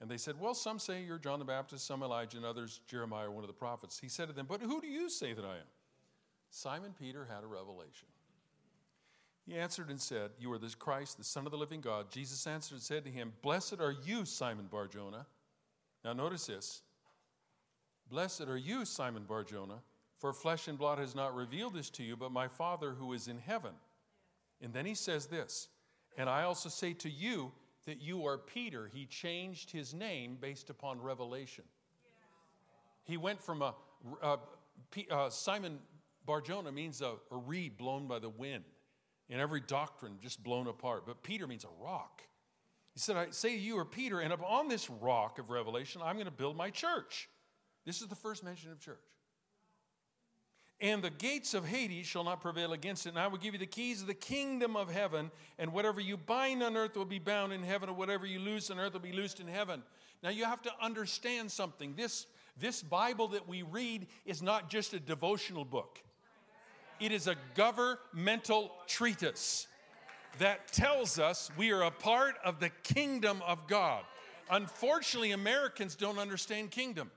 [0.00, 3.30] And they said, Well, some say you're John the Baptist, some Elijah, and others Jeremiah,
[3.30, 3.98] one of the prophets.
[3.98, 5.70] He said to them, But who do you say that I am?
[6.50, 8.08] Simon Peter had a revelation.
[9.46, 12.10] He answered and said, You are the Christ, the Son of the living God.
[12.10, 15.26] Jesus answered and said to him, Blessed are you, Simon Barjona.
[16.04, 16.82] Now notice this.
[18.10, 19.80] Blessed are you, Simon Barjona,
[20.18, 23.28] for flesh and blood has not revealed this to you, but my Father who is
[23.28, 23.72] in heaven.
[24.62, 25.68] And then he says this,
[26.16, 27.52] and I also say to you
[27.84, 28.90] that you are Peter.
[28.92, 31.64] He changed his name based upon revelation.
[33.04, 33.74] He went from a,
[34.22, 34.38] a,
[35.10, 35.78] a Simon
[36.24, 38.64] Barjona means a, a reed blown by the wind,
[39.30, 41.04] and every doctrine just blown apart.
[41.06, 42.22] But Peter means a rock.
[42.94, 46.24] He said, I say you are Peter, and upon this rock of revelation, I'm going
[46.24, 47.28] to build my church.
[47.84, 48.96] This is the first mention of church.
[50.80, 53.10] And the gates of Hades shall not prevail against it.
[53.10, 55.30] And I will give you the keys of the kingdom of heaven.
[55.58, 58.70] And whatever you bind on earth will be bound in heaven, and whatever you loose
[58.70, 59.82] on earth will be loosed in heaven.
[60.22, 61.94] Now you have to understand something.
[61.96, 62.26] This,
[62.58, 66.02] this Bible that we read is not just a devotional book,
[67.00, 69.66] it is a governmental treatise
[70.38, 74.04] that tells us we are a part of the kingdom of God.
[74.50, 77.10] Unfortunately, Americans don't understand kingdom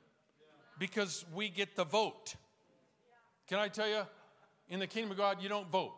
[0.78, 2.36] because we get the vote.
[3.50, 4.02] Can I tell you,
[4.70, 5.94] in the kingdom of God, you don't vote.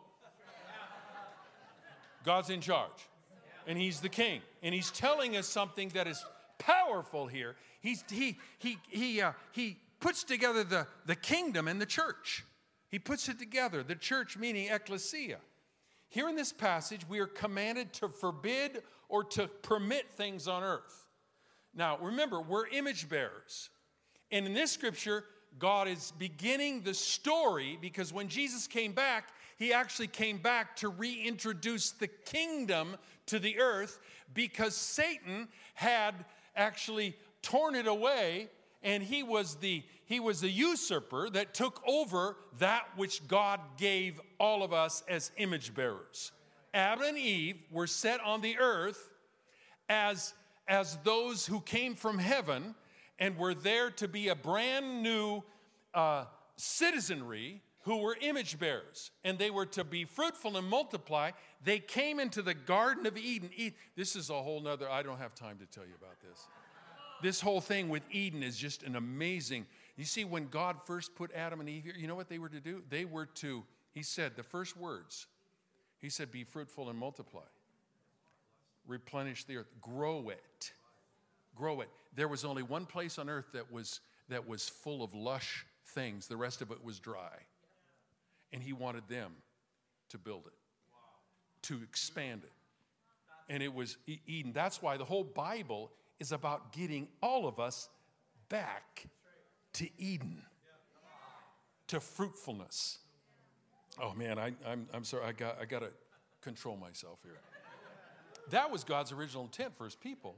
[2.24, 2.90] God's in charge,
[3.66, 4.40] and He's the king.
[4.62, 6.24] And He's telling us something that is
[6.58, 7.56] powerful here.
[7.82, 12.42] He's, he, he, he, uh, he puts together the, the kingdom and the church.
[12.88, 15.38] He puts it together, the church meaning ecclesia.
[16.08, 21.06] Here in this passage, we are commanded to forbid or to permit things on earth.
[21.74, 23.68] Now, remember, we're image bearers.
[24.30, 25.24] And in this scripture,
[25.58, 30.88] God is beginning the story because when Jesus came back, he actually came back to
[30.88, 33.98] reintroduce the kingdom to the earth
[34.34, 36.14] because Satan had
[36.56, 38.48] actually torn it away
[38.82, 44.20] and he was the he was the usurper that took over that which God gave
[44.38, 46.32] all of us as image bearers.
[46.74, 49.08] Adam and Eve were set on the earth
[49.88, 50.34] as
[50.68, 52.74] as those who came from heaven
[53.22, 55.44] and were there to be a brand new
[55.94, 56.24] uh,
[56.56, 61.30] citizenry who were image bearers and they were to be fruitful and multiply
[61.62, 63.48] they came into the garden of eden.
[63.96, 66.48] This is a whole nother i don't have time to tell you about this.
[67.22, 71.32] This whole thing with eden is just an amazing you see when god first put
[71.32, 72.82] adam and eve here you know what they were to do?
[72.90, 75.28] They were to he said the first words
[75.98, 77.46] he said be fruitful and multiply
[78.88, 80.42] replenish the earth grow it
[81.54, 85.14] grow it there was only one place on earth that was that was full of
[85.14, 87.36] lush things, the rest of it was dry.
[88.52, 89.32] And he wanted them
[90.10, 90.52] to build it,
[91.62, 92.52] to expand it.
[93.48, 94.52] And it was Eden.
[94.52, 97.88] That's why the whole Bible is about getting all of us
[98.48, 99.06] back
[99.74, 100.42] to Eden,
[101.88, 102.98] to fruitfulness.
[104.00, 105.90] Oh man, I, I'm, I'm sorry, I got, I got to
[106.40, 107.38] control myself here.
[108.50, 110.36] That was God's original intent for his people.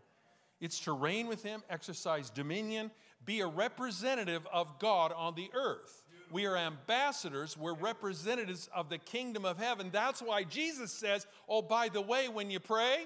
[0.65, 2.91] It's to reign with him, exercise dominion,
[3.27, 6.03] be a representative of God on the earth.
[6.31, 9.91] We are ambassadors, we're representatives of the kingdom of heaven.
[9.93, 13.05] That's why Jesus says, Oh, by the way, when you pray,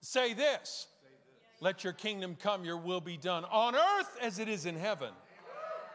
[0.00, 0.86] say this
[1.60, 5.10] Let your kingdom come, your will be done on earth as it is in heaven.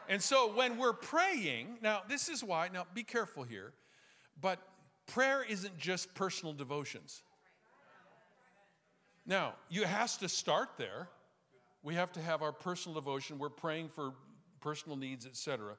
[0.07, 3.73] And so when we're praying, now this is why, now be careful here,
[4.39, 4.59] but
[5.07, 7.23] prayer isn't just personal devotions.
[9.25, 11.07] Now, you has to start there.
[11.83, 13.39] We have to have our personal devotion.
[13.39, 14.13] We're praying for
[14.61, 15.75] personal needs, etc.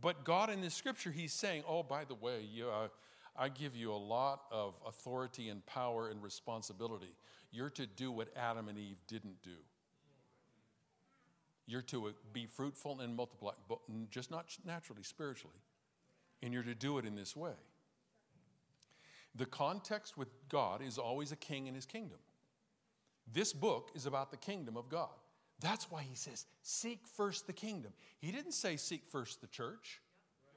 [0.00, 2.88] But God in the scripture, He's saying, oh, by the way, you, uh,
[3.36, 7.14] I give you a lot of authority and power and responsibility.
[7.50, 9.56] You're to do what Adam and Eve didn't do.
[11.66, 13.78] You're to be fruitful and multiply, but
[14.10, 15.56] just not naturally, spiritually.
[16.42, 17.52] And you're to do it in this way.
[19.34, 22.18] The context with God is always a king and his kingdom.
[23.32, 25.10] This book is about the kingdom of God.
[25.60, 27.92] That's why he says, seek first the kingdom.
[28.20, 30.00] He didn't say seek first the church.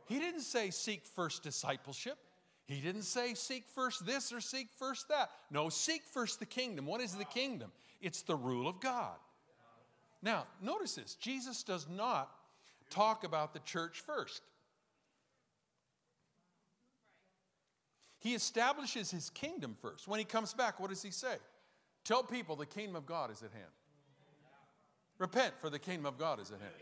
[0.05, 2.17] He didn't say seek first discipleship.
[2.67, 5.29] He didn't say seek first this or seek first that.
[5.49, 6.85] No, seek first the kingdom.
[6.85, 7.71] What is the kingdom?
[7.99, 9.15] It's the rule of God.
[10.21, 12.29] Now, notice this Jesus does not
[12.89, 14.43] talk about the church first.
[18.19, 20.07] He establishes his kingdom first.
[20.07, 21.37] When he comes back, what does he say?
[22.03, 23.65] Tell people the kingdom of God is at hand.
[25.17, 26.73] Repent, for the kingdom of God is at hand.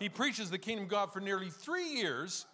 [0.00, 2.46] He preaches the kingdom of God for nearly three years,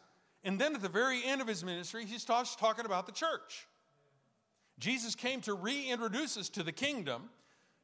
[0.45, 3.66] and then at the very end of his ministry, he starts talking about the church.
[4.79, 7.31] Jesus came to reintroduce us to the kingdom.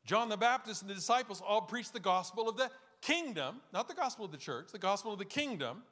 [0.04, 3.94] John the Baptist and the disciples all preached the gospel of the kingdom, not the
[3.94, 5.82] gospel of the church, the gospel of the kingdom.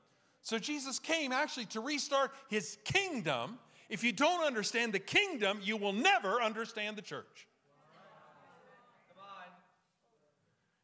[0.42, 3.58] So Jesus came actually to restart his kingdom.
[3.88, 7.46] If you don't understand the kingdom, you will never understand the church.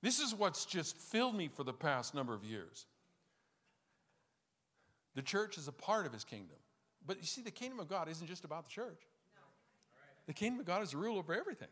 [0.03, 2.87] This is what's just filled me for the past number of years.
[5.15, 6.57] The church is a part of his kingdom.
[7.07, 9.03] But you see, the kingdom of God isn't just about the church.
[10.27, 11.69] The kingdom of God is a rule over everything.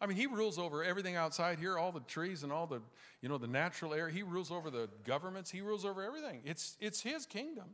[0.00, 2.80] I mean, he rules over everything outside here, all the trees and all the,
[3.20, 4.08] you know, the natural air.
[4.08, 5.50] He rules over the governments.
[5.50, 6.40] He rules over everything.
[6.44, 7.66] It's, it's his kingdom.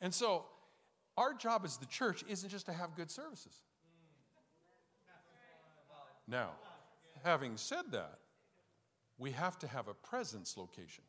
[0.00, 0.46] And so,
[1.16, 3.52] our job as the church isn't just to have good services.
[6.26, 6.50] Now,
[7.22, 8.18] having said that,
[9.18, 11.04] we have to have a presence location.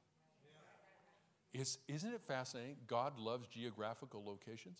[1.54, 2.78] Is, isn't it fascinating?
[2.88, 4.80] God loves geographical locations.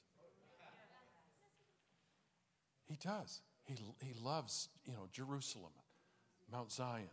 [2.86, 3.42] He does.
[3.64, 5.72] He, he loves, you know, Jerusalem,
[6.52, 7.10] Mount Zion.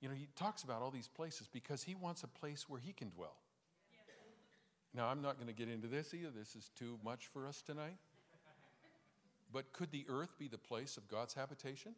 [0.00, 2.92] You know, he talks about all these places because he wants a place where he
[2.92, 3.36] can dwell.
[4.94, 6.30] Now, I'm not going to get into this either.
[6.36, 7.96] This is too much for us tonight.
[9.52, 11.94] But could the earth be the place of God's habitation?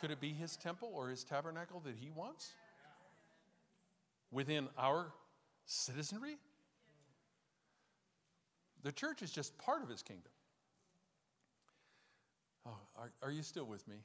[0.00, 2.54] Could it be his temple or his tabernacle that he wants?
[4.30, 5.12] Within our
[5.66, 6.36] citizenry?
[8.82, 10.30] The church is just part of his kingdom.
[12.66, 13.96] Oh, are, are you still with me?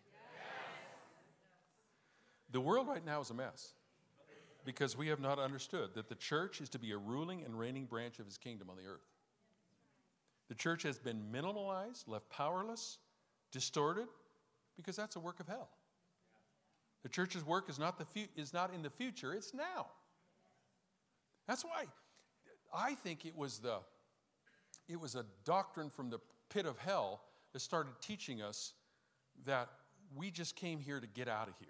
[2.51, 3.73] The world right now is a mess
[4.65, 7.85] because we have not understood that the church is to be a ruling and reigning
[7.85, 9.05] branch of his kingdom on the earth.
[10.47, 12.97] The church has been minimalized, left powerless,
[13.51, 14.07] distorted,
[14.75, 15.69] because that's a work of hell.
[17.03, 19.87] The church's work is not, the fu- is not in the future, it's now.
[21.47, 21.85] That's why
[22.73, 23.77] I think it was, the,
[24.87, 27.21] it was a doctrine from the pit of hell
[27.53, 28.73] that started teaching us
[29.45, 29.69] that
[30.15, 31.69] we just came here to get out of here.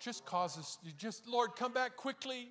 [0.00, 2.50] Just causes, you just, Lord, come back quickly.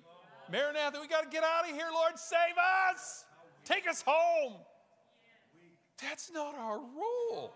[0.50, 2.56] Maranatha, we got to get out of here, Lord, save
[2.92, 3.24] us.
[3.64, 4.54] Take us home.
[6.00, 7.52] That's not our role.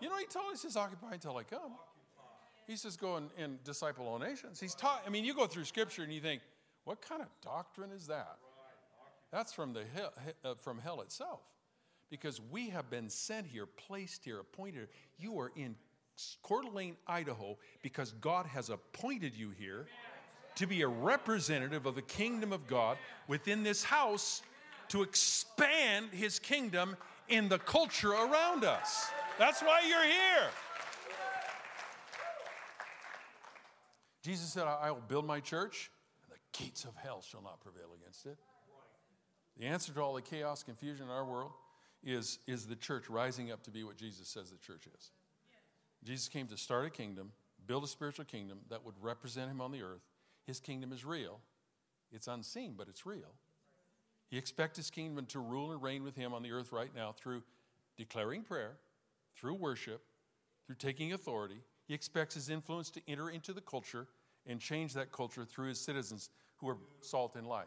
[0.00, 1.72] You know, he told us, he says, occupy until I come.
[2.66, 4.58] He says, go and, and disciple all nations.
[4.60, 6.42] He's taught, I mean, you go through scripture and you think,
[6.84, 8.36] what kind of doctrine is that?
[9.32, 10.12] That's from, the hell,
[10.44, 11.40] uh, from hell itself.
[12.10, 14.88] Because we have been sent here, placed here, appointed.
[15.18, 15.74] You are in
[16.42, 19.86] Coeur d'Alene, Idaho, because God has appointed you here
[20.54, 22.96] to be a representative of the kingdom of God
[23.28, 24.42] within this house
[24.88, 26.96] to expand his kingdom
[27.28, 29.10] in the culture around us.
[29.38, 30.48] That's why you're here.
[34.22, 35.90] Jesus said, I will build my church,
[36.24, 38.38] and the gates of hell shall not prevail against it.
[39.58, 41.52] The answer to all the chaos, confusion in our world
[42.02, 45.10] is, is the church rising up to be what Jesus says the church is.
[46.04, 47.32] Jesus came to start a kingdom,
[47.66, 50.02] build a spiritual kingdom that would represent him on the earth.
[50.46, 51.40] His kingdom is real.
[52.12, 53.34] It's unseen, but it's real.
[54.28, 57.12] He expects his kingdom to rule and reign with him on the earth right now
[57.12, 57.42] through
[57.96, 58.72] declaring prayer,
[59.38, 60.02] through worship,
[60.66, 61.60] through taking authority.
[61.86, 64.06] He expects his influence to enter into the culture
[64.46, 67.66] and change that culture through his citizens who are salt and light.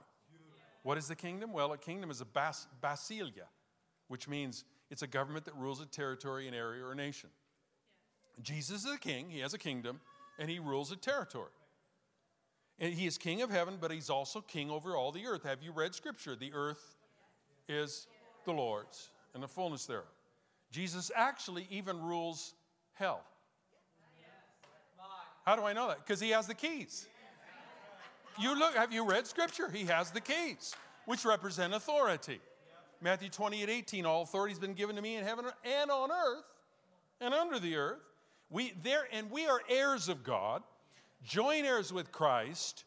[0.84, 1.54] What is the kingdom?
[1.54, 3.48] Well, a kingdom is a bas- basileia,
[4.08, 7.30] which means it's a government that rules a territory, an area, or a nation.
[8.42, 10.00] Jesus is a king, he has a kingdom,
[10.40, 11.52] and he rules a territory.
[12.80, 15.44] And he is king of heaven, but he's also king over all the earth.
[15.44, 16.36] Have you read scripture?
[16.36, 16.96] The earth
[17.68, 18.08] is
[18.46, 20.06] the Lord's and the fullness thereof.
[20.72, 22.54] Jesus actually even rules
[22.94, 23.24] hell.
[25.46, 26.06] How do I know that?
[26.06, 27.08] Because he has the keys.
[28.40, 29.70] You look, have you read scripture?
[29.70, 32.40] He has the keys, which represent authority.
[33.02, 36.44] Matthew 28 18, all authority has been given to me in heaven and on earth
[37.22, 38.00] and under the earth.
[38.50, 40.64] We there and we are heirs of God,
[41.24, 42.84] joint heirs with Christ.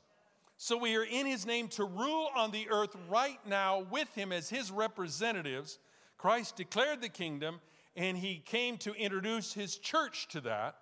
[0.57, 4.31] So we are in his name to rule on the earth right now with him
[4.31, 5.79] as his representatives.
[6.17, 7.61] Christ declared the kingdom
[7.97, 10.77] and he came to introduce his church to that.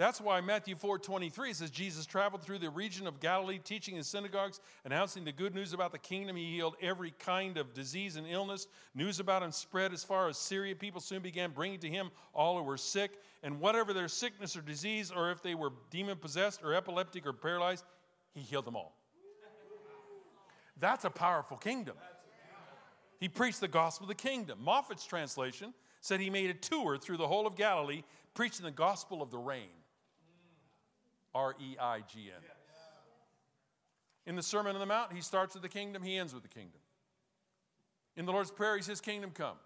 [0.00, 4.02] That's why Matthew 4 23 says Jesus traveled through the region of Galilee, teaching in
[4.02, 6.36] synagogues, announcing the good news about the kingdom.
[6.36, 8.66] He healed every kind of disease and illness.
[8.94, 10.74] News about him spread as far as Syria.
[10.74, 13.10] People soon began bringing to him all who were sick,
[13.42, 17.34] and whatever their sickness or disease, or if they were demon possessed or epileptic or
[17.34, 17.84] paralyzed,
[18.32, 18.96] he healed them all.
[20.78, 21.96] That's a powerful kingdom.
[23.18, 24.60] He preached the gospel of the kingdom.
[24.64, 28.02] Moffatt's translation said he made a tour through the whole of Galilee,
[28.34, 29.68] preaching the gospel of the reign.
[31.34, 32.42] R E I G N.
[34.26, 36.48] In the Sermon on the Mount, he starts with the kingdom, he ends with the
[36.48, 36.80] kingdom.
[38.16, 39.56] In the Lord's Prayer, he says, Kingdom come.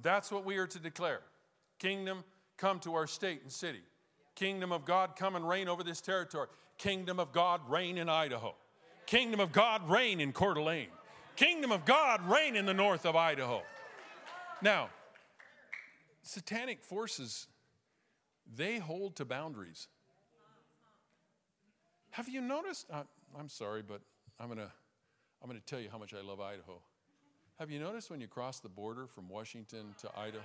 [0.00, 1.20] That's what we are to declare.
[1.78, 2.22] Kingdom
[2.56, 3.82] come to our state and city.
[4.34, 6.48] Kingdom of God come and reign over this territory.
[6.76, 8.54] Kingdom of God reign in Idaho.
[9.06, 10.88] Kingdom of God reign in Coeur d'Alene.
[11.34, 13.62] Kingdom of God reign in the north of Idaho.
[14.60, 14.90] Now,
[16.22, 17.46] satanic forces,
[18.56, 19.88] they hold to boundaries.
[22.10, 22.86] Have you noticed?
[22.92, 23.04] Uh,
[23.38, 24.00] I'm sorry, but
[24.40, 24.70] I'm going to
[25.40, 26.80] I'm going to tell you how much I love Idaho.
[27.60, 30.42] Have you noticed when you cross the border from Washington to Idaho?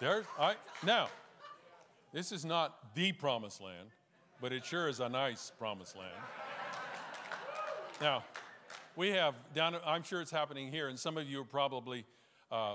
[0.00, 1.08] There's, I, now,
[2.12, 3.88] this is not the promised land,
[4.40, 6.12] but it sure is a nice promised land.
[8.00, 8.24] Now,
[8.96, 12.04] we have down, I'm sure it's happening here, and some of you are probably
[12.50, 12.74] uh,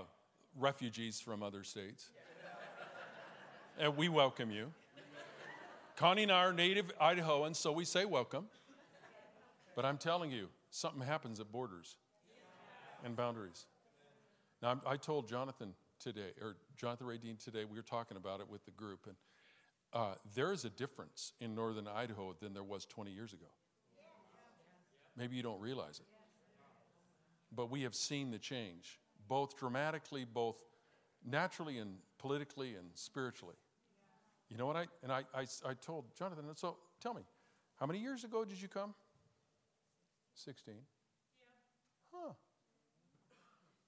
[0.58, 2.10] refugees from other states.
[3.80, 4.72] and we welcome you.
[5.98, 8.46] Connie and I are native Idahoans, so we say welcome.
[9.76, 11.98] But I'm telling you, something happens at borders
[13.04, 13.66] and boundaries.
[14.62, 18.64] Now, I told Jonathan today, or Jonathan Radine today, we were talking about it with
[18.64, 19.16] the group, and
[19.92, 23.48] uh, there is a difference in northern Idaho than there was 20 years ago.
[25.20, 26.06] Maybe you don't realize it.
[27.54, 30.64] But we have seen the change both dramatically, both
[31.26, 33.56] naturally and politically and spiritually.
[34.50, 37.22] You know what I, and I, I, I told Jonathan, so tell me,
[37.80, 38.96] how many years ago did you come?
[40.36, 40.74] 16.
[40.74, 40.80] Yeah.
[42.14, 42.34] Huh.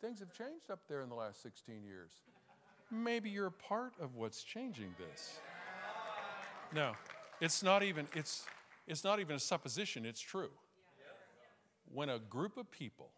[0.01, 2.11] Things have changed up there in the last 16 years.
[2.91, 5.39] Maybe you're a part of what's changing this.
[6.73, 6.93] No,
[7.39, 8.45] it's not even, it's,
[8.85, 10.49] it's not even a supposition, it's true.
[11.93, 13.11] When a group of people,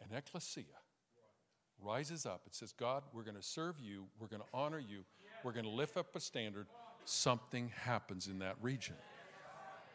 [0.00, 0.64] an ecclesia,
[1.80, 5.04] rises up and says, God, we're going to serve you, we're going to honor you,
[5.44, 6.66] we're going to lift up a standard,
[7.04, 8.96] something happens in that region.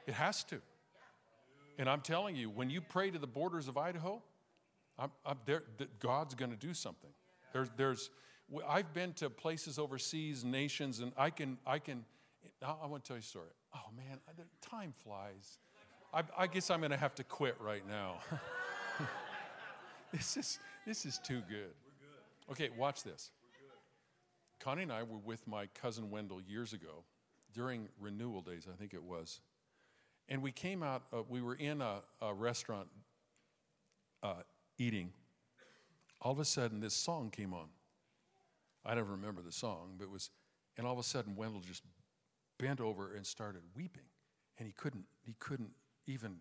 [0.07, 0.61] It has to.
[1.77, 4.21] And I'm telling you, when you pray to the borders of Idaho,
[4.97, 5.63] I'm, I'm there,
[5.99, 7.09] God's going to do something.
[7.51, 8.09] There's, there's,
[8.67, 12.05] I've been to places overseas, nations, and I can, I can,
[12.61, 13.47] I want to tell you a story.
[13.75, 14.19] Oh man,
[14.61, 15.57] time flies.
[16.14, 18.20] I, I guess I'm going to have to quit right now.
[20.14, 21.74] this is, this is too good.
[22.51, 23.32] Okay, watch this.
[24.59, 27.03] Connie and I were with my cousin Wendell years ago
[27.53, 29.41] during renewal days, I think it was.
[30.30, 32.88] And we came out, uh, we were in a, a restaurant
[34.22, 34.43] uh,
[34.78, 35.11] eating.
[36.22, 37.68] All of a sudden, this song came on.
[38.86, 40.30] I don't remember the song, but it was,
[40.78, 41.84] and all of a sudden, Wendell just
[42.59, 44.03] bent over and started weeping.
[44.59, 45.72] And he couldn't, he couldn't
[46.07, 46.37] even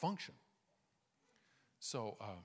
[0.00, 0.34] function.
[1.78, 2.40] So, uh,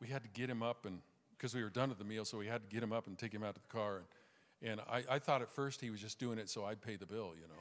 [0.00, 1.00] we had to get him up and
[1.36, 3.18] because we were done with the meal, so we had to get him up and
[3.18, 4.02] take him out to the car.
[4.62, 6.96] And, and I, I thought at first he was just doing it so I'd pay
[6.96, 7.54] the bill, you know.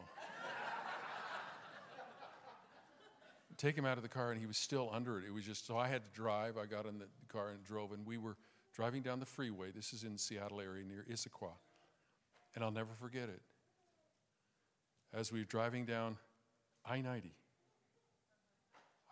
[3.58, 5.26] take him out of the car, and he was still under it.
[5.26, 6.58] It was just so I had to drive.
[6.58, 8.38] I got in the car and drove, and we were
[8.74, 9.72] driving down the freeway.
[9.72, 11.58] This is in Seattle area near Issaquah,
[12.56, 13.42] and I'll never forget it.
[15.14, 16.18] As we were driving down
[16.86, 17.34] I 90,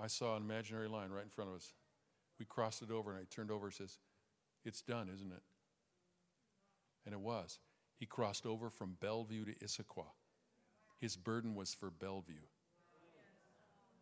[0.01, 1.73] I saw an imaginary line right in front of us.
[2.39, 3.99] We crossed it over, and I turned over and says,
[4.65, 5.43] It's done, isn't it?
[7.05, 7.59] And it was.
[7.97, 10.09] He crossed over from Bellevue to Issaquah.
[10.99, 12.33] His burden was for Bellevue.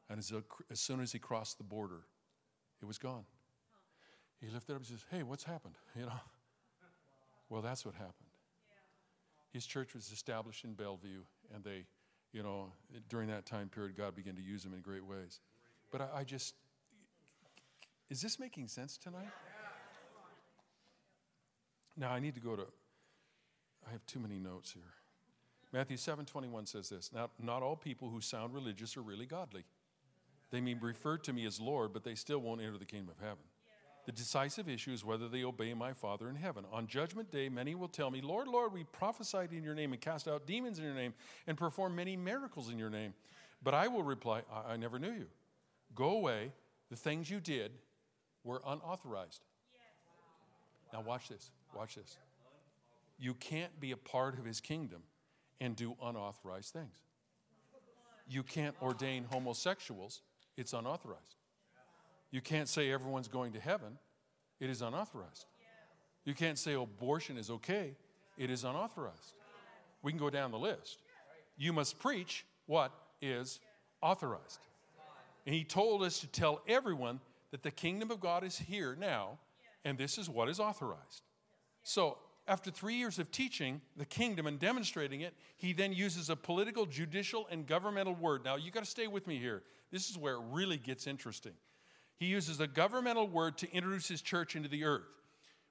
[0.09, 0.31] And as,
[0.71, 2.01] as soon as he crossed the border,
[2.81, 3.25] it was gone.
[4.39, 5.75] He lifted up and says, Hey, what's happened?
[5.99, 6.19] You know?
[7.49, 8.13] Well, that's what happened.
[9.51, 11.23] His church was established in Bellevue,
[11.53, 11.85] and they,
[12.31, 12.71] you know,
[13.09, 15.39] during that time period, God began to use him in great ways.
[15.91, 16.55] But I, I just,
[18.09, 19.29] is this making sense tonight?
[21.97, 22.65] Now I need to go to,
[23.87, 24.93] I have too many notes here.
[25.71, 29.65] Matthew 7 21 says this Now, not all people who sound religious are really godly.
[30.51, 33.23] They may refer to me as Lord, but they still won't enter the kingdom of
[33.23, 33.43] heaven.
[34.05, 36.65] The decisive issue is whether they obey my Father in heaven.
[36.71, 40.01] On judgment day, many will tell me, Lord, Lord, we prophesied in your name and
[40.01, 41.13] cast out demons in your name
[41.45, 43.13] and performed many miracles in your name.
[43.61, 45.27] But I will reply, I, I never knew you.
[45.95, 46.51] Go away.
[46.89, 47.71] The things you did
[48.43, 49.41] were unauthorized.
[50.91, 51.51] Now, watch this.
[51.75, 52.17] Watch this.
[53.19, 55.03] You can't be a part of his kingdom
[55.59, 57.03] and do unauthorized things.
[58.27, 60.21] You can't ordain homosexuals
[60.59, 61.37] it's unauthorized.
[62.31, 63.97] You can't say everyone's going to heaven,
[64.59, 65.45] it is unauthorized.
[66.25, 67.95] You can't say abortion is okay,
[68.37, 69.35] it is unauthorized.
[70.01, 70.97] We can go down the list.
[71.57, 73.61] You must preach what is
[74.01, 74.59] authorized.
[75.49, 77.19] And he told us to tell everyone
[77.49, 79.39] that the kingdom of God is here now,
[79.83, 81.23] and this is what is authorized.
[81.81, 86.35] So, after three years of teaching the kingdom and demonstrating it, he then uses a
[86.35, 88.45] political, judicial, and governmental word.
[88.45, 89.63] Now, you got to stay with me here.
[89.91, 91.53] This is where it really gets interesting.
[92.15, 95.09] He uses a governmental word to introduce his church into the earth.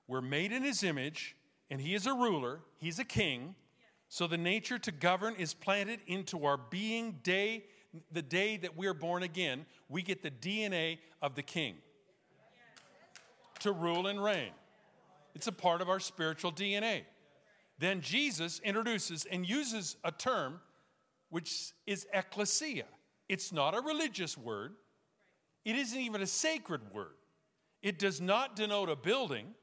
[0.08, 1.36] We're made in his image,
[1.70, 3.54] and he is a ruler, he's a king.
[4.08, 7.62] So the nature to govern is planted into our being day,
[8.12, 9.66] the day that we are born again.
[9.88, 11.76] We get the DNA of the king
[13.60, 14.50] to rule and reign.
[15.34, 17.02] It's a part of our spiritual DNA.
[17.78, 20.60] Then Jesus introduces and uses a term
[21.30, 22.84] which is ecclesia.
[23.28, 24.74] It's not a religious word,
[25.64, 27.14] it isn't even a sacred word.
[27.82, 29.54] It does not denote a building.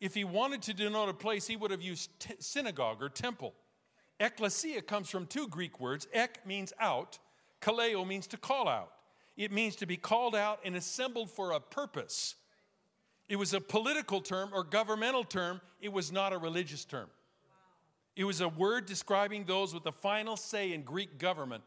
[0.00, 3.54] If he wanted to denote a place, he would have used t- synagogue or temple.
[4.18, 6.08] Ecclesia comes from two Greek words.
[6.12, 7.18] Ek means out,
[7.64, 8.90] kaleo means to call out.
[9.36, 12.36] It means to be called out and assembled for a purpose.
[13.28, 17.08] It was a political term or governmental term, it was not a religious term.
[18.16, 21.64] It was a word describing those with the final say in Greek government.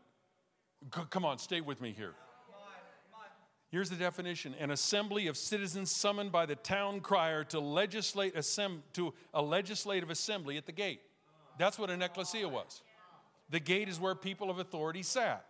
[0.92, 2.14] Come on, stay with me here.
[3.70, 8.82] Here's the definition an assembly of citizens summoned by the town crier to legislate assemb-
[8.94, 11.02] to a legislative assembly at the gate.
[11.58, 12.82] That's what an ecclesia was.
[13.50, 15.46] The gate is where people of authority sat.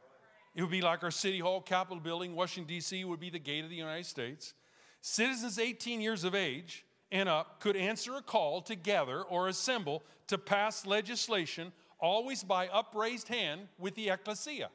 [0.58, 3.06] It would be like our city hall, Capitol building, Washington, D.C.
[3.06, 4.56] would be the gate of the United States.
[5.02, 10.04] Citizens 18 years of age and up could answer a call to gather or assemble
[10.26, 14.70] to pass legislation, always by upraised hand with the ecclesia.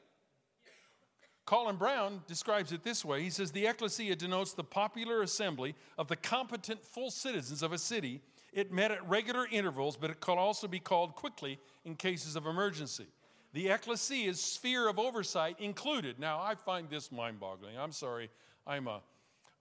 [1.47, 6.07] Colin Brown describes it this way He says, The ecclesia denotes the popular assembly of
[6.07, 8.20] the competent full citizens of a city.
[8.53, 12.47] It met at regular intervals, but it could also be called quickly in cases of
[12.47, 13.09] emergency.
[13.53, 17.78] The ecclesia's sphere of oversight included, now I find this mind boggling.
[17.78, 18.30] I'm sorry,
[18.66, 19.03] I'm a,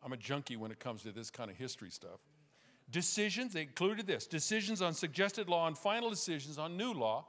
[0.04, 2.20] I'm a junkie when it comes to this kind of history stuff.
[2.90, 7.26] Decisions, they included this decisions on suggested law and final decisions on new law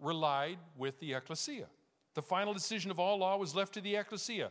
[0.00, 1.66] relied with the ecclesia.
[2.14, 4.50] The final decision of all law was left to the ecclesia.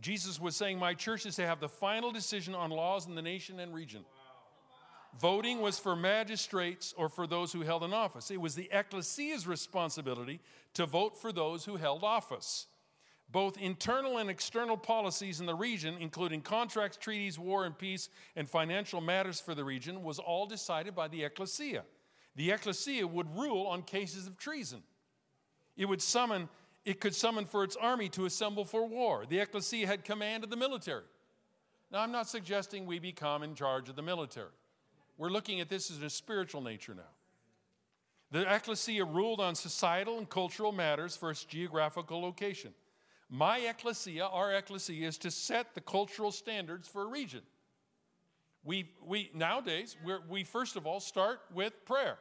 [0.00, 3.22] Jesus was saying, My church is to have the final decision on laws in the
[3.22, 4.04] nation and region.
[5.18, 8.30] Voting was for magistrates or for those who held an office.
[8.30, 10.40] It was the ecclesia's responsibility
[10.74, 12.66] to vote for those who held office.
[13.30, 18.48] Both internal and external policies in the region, including contracts, treaties, war and peace, and
[18.48, 21.82] financial matters for the region, was all decided by the ecclesia.
[22.36, 24.82] The ecclesia would rule on cases of treason.
[25.76, 26.48] It would summon
[26.84, 29.26] it could summon for its army to assemble for war.
[29.28, 31.04] The ecclesia had command of the military.
[31.90, 34.48] Now, I'm not suggesting we become in charge of the military.
[35.18, 37.02] We're looking at this as a spiritual nature now.
[38.30, 42.72] The ecclesia ruled on societal and cultural matters for its geographical location.
[43.28, 47.42] My ecclesia, our ecclesia, is to set the cultural standards for a region.
[48.64, 49.96] We, we nowadays
[50.28, 52.18] we first of all start with prayer.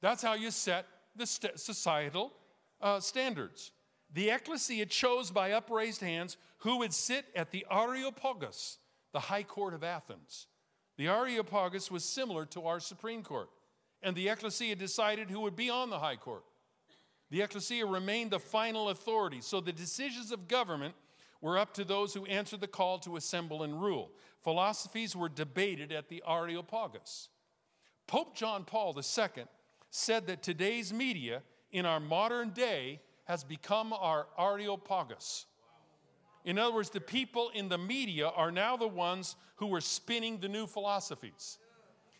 [0.00, 2.32] That's how you set the st- societal
[2.80, 3.72] uh, standards.
[4.12, 8.78] The ecclesia chose by upraised hands who would sit at the Areopagus,
[9.12, 10.46] the high court of Athens.
[10.96, 13.50] The Areopagus was similar to our Supreme Court,
[14.02, 16.44] and the ecclesia decided who would be on the high court.
[17.30, 20.94] The ecclesia remained the final authority, so the decisions of government
[21.40, 24.12] were up to those who answered the call to assemble and rule.
[24.42, 27.28] Philosophies were debated at the Areopagus.
[28.06, 29.44] Pope John Paul II
[29.90, 31.42] said that today's media
[31.72, 35.46] in our modern day has become our Areopagus.
[36.44, 40.38] In other words, the people in the media are now the ones who are spinning
[40.38, 41.58] the new philosophies.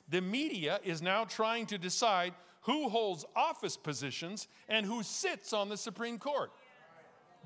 [0.08, 5.68] The media is now trying to decide who holds office positions and who sits on
[5.68, 6.50] the Supreme Court.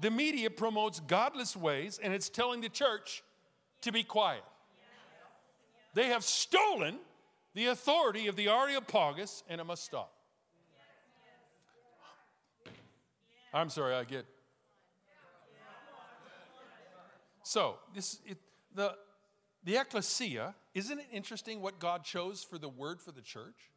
[0.01, 3.25] The media promotes godless ways and it's telling the church
[3.81, 4.45] to be quiet.
[5.95, 6.99] They have stolen
[7.55, 10.13] the authority of the Areopagus and it must stop.
[13.53, 14.27] I'm sorry, I get.
[17.49, 18.37] So, this, it,
[18.75, 18.95] the,
[19.65, 23.71] the ecclesia, isn't it interesting what God chose for the word for the church?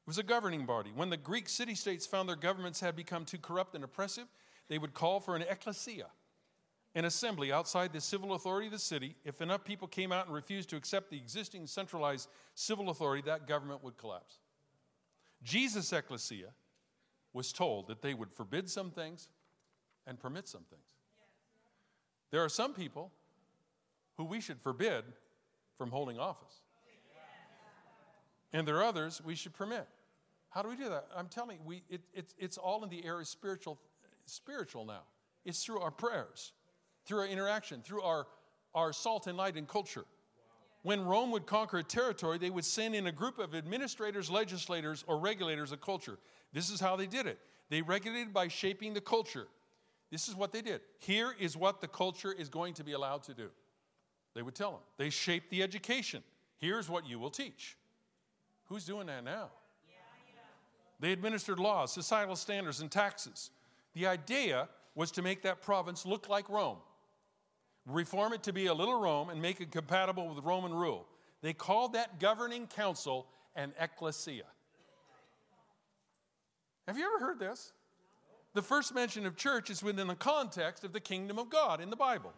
[0.00, 0.92] It was a governing body.
[0.94, 4.28] When the Greek city states found their governments had become too corrupt and oppressive,
[4.68, 6.06] they would call for an ecclesia,
[6.94, 9.14] an assembly outside the civil authority of the city.
[9.26, 13.46] If enough people came out and refused to accept the existing centralized civil authority, that
[13.46, 14.38] government would collapse.
[15.42, 16.54] Jesus' ecclesia
[17.34, 19.28] was told that they would forbid some things
[20.06, 20.95] and permit some things.
[22.36, 23.10] There are some people
[24.18, 25.04] who we should forbid
[25.78, 26.60] from holding office.
[28.52, 29.88] And there are others we should permit.
[30.50, 31.06] How do we do that?
[31.16, 33.78] I'm telling you, we, it, it's, it's all in the area of spiritual,
[34.26, 35.04] spiritual now.
[35.46, 36.52] It's through our prayers,
[37.06, 38.26] through our interaction, through our,
[38.74, 40.04] our salt and light and culture.
[40.82, 45.04] When Rome would conquer a territory, they would send in a group of administrators, legislators,
[45.06, 46.18] or regulators of culture.
[46.52, 47.38] This is how they did it.
[47.70, 49.46] They regulated by shaping the culture.
[50.10, 50.80] This is what they did.
[50.98, 53.48] Here is what the culture is going to be allowed to do.
[54.34, 54.80] They would tell them.
[54.98, 56.22] They shaped the education.
[56.58, 57.76] Here's what you will teach.
[58.66, 59.50] Who's doing that now?
[60.98, 63.50] They administered laws, societal standards, and taxes.
[63.94, 66.78] The idea was to make that province look like Rome,
[67.86, 71.06] reform it to be a little Rome, and make it compatible with Roman rule.
[71.42, 74.44] They called that governing council an ecclesia.
[76.86, 77.72] Have you ever heard this?
[78.56, 81.90] The first mention of church is within the context of the kingdom of God in
[81.90, 82.32] the Bible.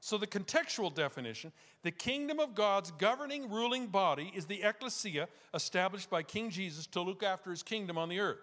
[0.00, 1.52] So, the contextual definition
[1.82, 7.02] the kingdom of God's governing, ruling body is the ecclesia established by King Jesus to
[7.02, 8.38] look after his kingdom on the earth.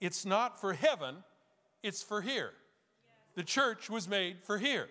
[0.00, 1.16] It's not for heaven,
[1.82, 2.52] it's for here.
[3.34, 4.86] The church was made for here.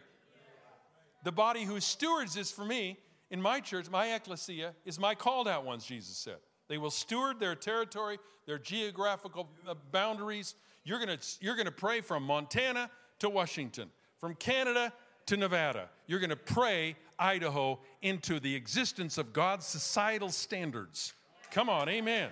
[1.24, 2.98] The body who stewards this for me
[3.32, 6.40] in my church, my ecclesia, is my called out ones, Jesus said.
[6.68, 10.56] They will steward their territory, their geographical uh, boundaries.
[10.90, 14.92] You're going you're going to pray from Montana to Washington, from Canada
[15.28, 15.88] to Nevada.
[16.08, 21.14] You're going to pray Idaho into the existence of God's societal standards.
[21.52, 22.32] Come on, amen.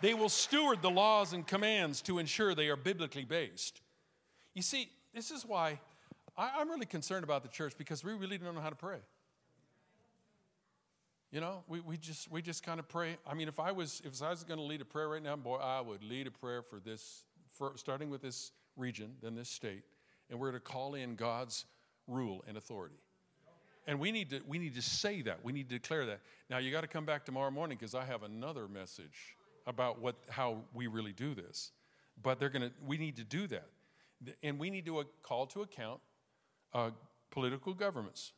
[0.00, 3.80] They will steward the laws and commands to ensure they are biblically based.
[4.54, 5.78] You see, this is why
[6.36, 8.98] I, am really concerned about the church because we really don't know how to pray.
[11.34, 13.16] You know, we, we just we just kind of pray.
[13.26, 15.34] I mean, if I was if I was going to lead a prayer right now,
[15.34, 17.24] boy, I would lead a prayer for this,
[17.58, 19.82] for, starting with this region, then this state,
[20.30, 21.64] and we're to call in God's
[22.06, 22.94] rule and authority.
[23.88, 25.40] And we need to we need to say that.
[25.42, 26.20] We need to declare that.
[26.50, 30.14] Now you got to come back tomorrow morning because I have another message about what
[30.30, 31.72] how we really do this.
[32.22, 33.66] But they're to we need to do that,
[34.44, 35.98] and we need to uh, call to account
[36.72, 36.90] uh,
[37.32, 38.30] political governments.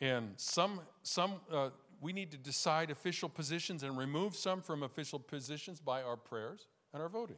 [0.00, 5.18] And some some uh, we need to decide official positions and remove some from official
[5.18, 7.36] positions by our prayers and our voting.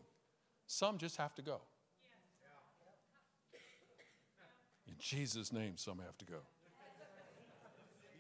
[0.66, 1.60] Some just have to go.
[4.86, 6.38] In Jesus' name, some have to go.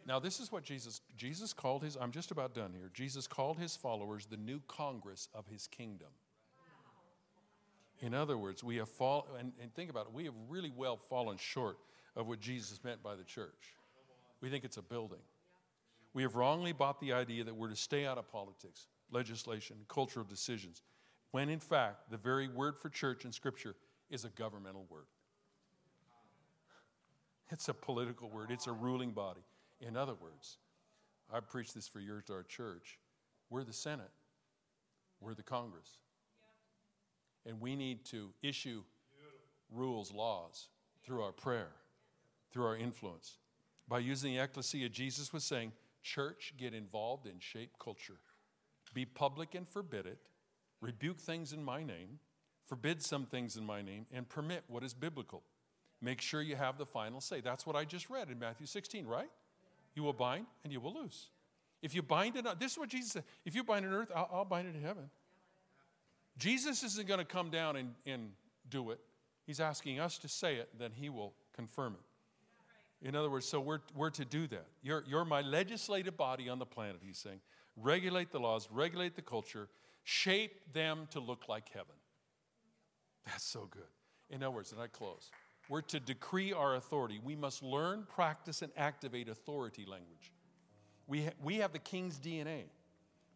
[0.06, 1.96] Now, this is what Jesus Jesus called his.
[2.00, 2.90] I'm just about done here.
[2.94, 6.08] Jesus called his followers the new Congress of his kingdom.
[8.00, 10.96] In other words, we have fallen, and, and think about it, we have really well
[10.96, 11.78] fallen short
[12.16, 13.74] of what Jesus meant by the church.
[14.40, 15.18] We think it's a building.
[16.14, 20.24] We have wrongly bought the idea that we're to stay out of politics, legislation, cultural
[20.24, 20.82] decisions,
[21.30, 23.76] when in fact, the very word for church in Scripture
[24.10, 25.06] is a governmental word.
[27.50, 29.42] It's a political word, it's a ruling body.
[29.80, 30.58] In other words,
[31.32, 32.98] I preach this for years to our church.
[33.50, 34.10] We're the Senate,
[35.20, 35.98] we're the Congress.
[37.46, 38.82] And we need to issue
[39.70, 40.68] rules, laws
[41.04, 41.70] through our prayer,
[42.52, 43.38] through our influence,
[43.86, 45.72] by using the ecclesia, Jesus was saying,
[46.08, 48.18] Church, get involved and shape culture.
[48.94, 50.18] Be public and forbid it.
[50.80, 52.18] Rebuke things in my name.
[52.64, 54.06] Forbid some things in my name.
[54.10, 55.42] And permit what is biblical.
[56.00, 57.42] Make sure you have the final say.
[57.42, 59.28] That's what I just read in Matthew 16, right?
[59.94, 61.28] You will bind and you will loose.
[61.82, 63.24] If you bind it, this is what Jesus said.
[63.44, 65.10] If you bind on earth, I'll, I'll bind it in heaven.
[66.38, 68.30] Jesus isn't going to come down and, and
[68.70, 69.00] do it.
[69.46, 72.07] He's asking us to say it, then he will confirm it.
[73.02, 74.66] In other words, so we're, we're to do that.
[74.82, 77.40] You're, you're my legislative body on the planet, he's saying.
[77.76, 79.68] Regulate the laws, regulate the culture,
[80.02, 81.94] shape them to look like heaven.
[83.26, 83.82] That's so good.
[84.30, 85.30] In other words, and I close.
[85.68, 87.20] We're to decree our authority.
[87.22, 90.32] We must learn, practice, and activate authority language.
[91.06, 92.64] We, ha- we have the king's DNA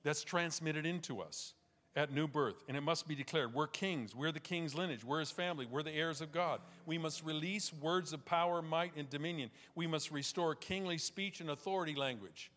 [0.02, 1.54] that's transmitted into us
[1.94, 5.20] at new birth, and it must be declared we're kings, we're the king's lineage, we're
[5.20, 6.60] his family, we're the heirs of God.
[6.86, 9.50] We must release words of power, might, and dominion.
[9.74, 12.50] We must restore kingly speech and authority language.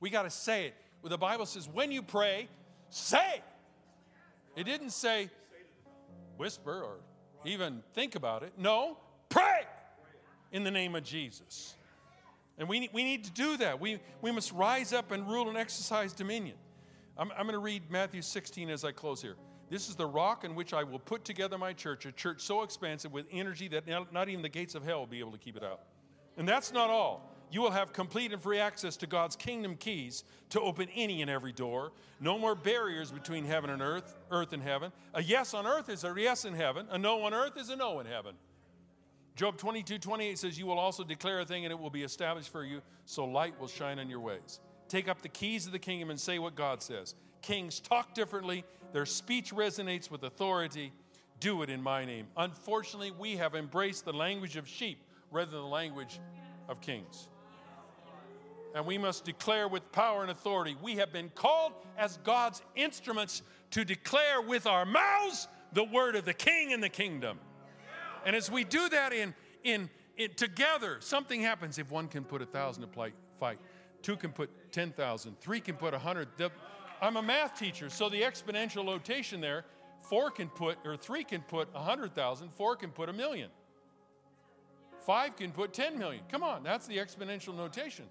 [0.00, 0.74] We got to say it.
[1.04, 2.48] The Bible says, when you pray,
[2.90, 3.40] say.
[4.56, 5.30] It didn't say
[6.36, 6.96] whisper or
[7.44, 8.52] even think about it.
[8.58, 8.96] No,
[9.28, 9.62] pray
[10.50, 11.74] in the name of Jesus.
[12.58, 13.80] And we, we need to do that.
[13.80, 16.56] We, we must rise up and rule and exercise dominion.
[17.18, 19.36] I'm, I'm going to read Matthew 16 as I close here.
[19.68, 22.62] This is the rock in which I will put together my church, a church so
[22.62, 25.56] expansive with energy that not even the gates of hell will be able to keep
[25.56, 25.80] it out.
[26.36, 27.32] And that's not all.
[27.50, 31.30] You will have complete and free access to God's kingdom keys to open any and
[31.30, 31.92] every door.
[32.20, 34.92] No more barriers between heaven and earth, earth and heaven.
[35.14, 36.86] A yes on earth is a yes in heaven.
[36.90, 38.34] A no on earth is a no in heaven.
[39.36, 42.50] Job 22, 28 says, You will also declare a thing and it will be established
[42.50, 44.60] for you, so light will shine on your ways.
[44.88, 47.14] Take up the keys of the kingdom and say what God says.
[47.42, 50.92] Kings talk differently, their speech resonates with authority.
[51.38, 52.28] Do it in my name.
[52.36, 54.98] Unfortunately, we have embraced the language of sheep
[55.30, 56.18] rather than the language
[56.68, 57.28] of kings
[58.76, 60.76] and we must declare with power and authority.
[60.82, 66.26] We have been called as God's instruments to declare with our mouths the word of
[66.26, 67.38] the king and the kingdom.
[68.26, 69.34] And as we do that in,
[69.64, 71.78] in, in together, something happens.
[71.78, 73.58] If one can put a thousand to fight,
[74.02, 76.28] two can put 10,000, three can put a hundred.
[77.00, 79.64] I'm a math teacher, so the exponential notation there,
[80.00, 82.08] four can put, or three can put a
[82.56, 83.50] Four can put a million.
[85.06, 86.24] Five can put 10 million.
[86.28, 88.06] Come on, that's the exponential notation.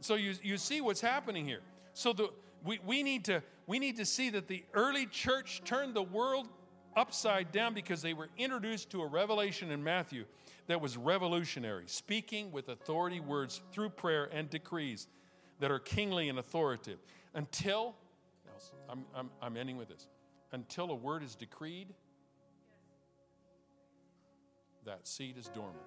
[0.00, 1.60] So you, you see what's happening here.
[1.92, 2.30] So the,
[2.64, 6.46] we, we, need to, we need to see that the early church turned the world
[6.96, 10.24] upside down because they were introduced to a revelation in Matthew
[10.66, 15.08] that was revolutionary, speaking with authority words through prayer and decrees
[15.60, 16.98] that are kingly and authoritative.
[17.34, 17.94] Until,
[18.88, 20.06] I'm, I'm, I'm ending with this,
[20.52, 21.88] until a word is decreed,
[24.84, 25.78] that seed is dormant.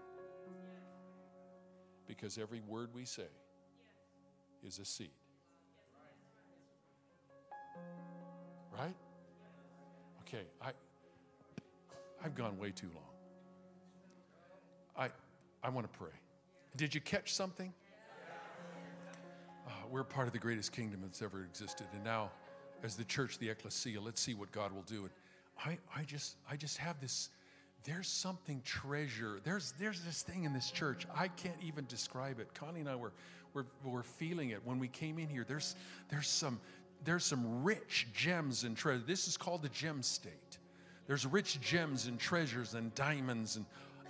[2.08, 3.28] Because every word we say
[4.66, 5.10] is a seed.
[8.78, 8.96] Right?
[10.22, 10.72] Okay, I
[12.24, 13.15] I've gone way too long.
[15.66, 16.12] I want to pray.
[16.78, 17.74] Did you catch something?
[19.66, 22.30] Uh, we're part of the greatest kingdom that's ever existed, and now,
[22.84, 25.06] as the church, the ecclesia, let's see what God will do.
[25.06, 25.10] And
[25.66, 27.30] I, I just, I just have this.
[27.84, 29.40] There's something treasure.
[29.44, 31.08] There's, there's this thing in this church.
[31.16, 32.54] I can't even describe it.
[32.54, 33.14] Connie and I were,
[33.56, 34.62] we're, we're feeling it.
[34.66, 35.76] When we came in here, there's,
[36.10, 36.60] there's, some,
[37.04, 39.02] there's some rich gems and treasure.
[39.08, 40.60] This is called the gem state.
[41.08, 43.66] There's rich gems and treasures and diamonds and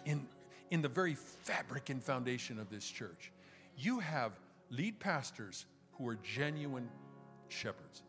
[0.05, 0.27] in,
[0.72, 3.32] in the very fabric and foundation of this church.
[3.78, 4.32] You have
[4.70, 6.89] lead pastors who are genuine
[7.49, 8.03] shepherds.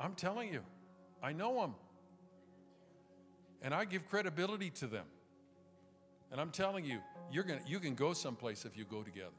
[0.00, 0.62] I'm telling you,
[1.22, 1.74] I know them.
[3.62, 5.06] And I give credibility to them.
[6.30, 7.00] And I'm telling you,
[7.32, 9.30] you're gonna, you can go someplace if you go together.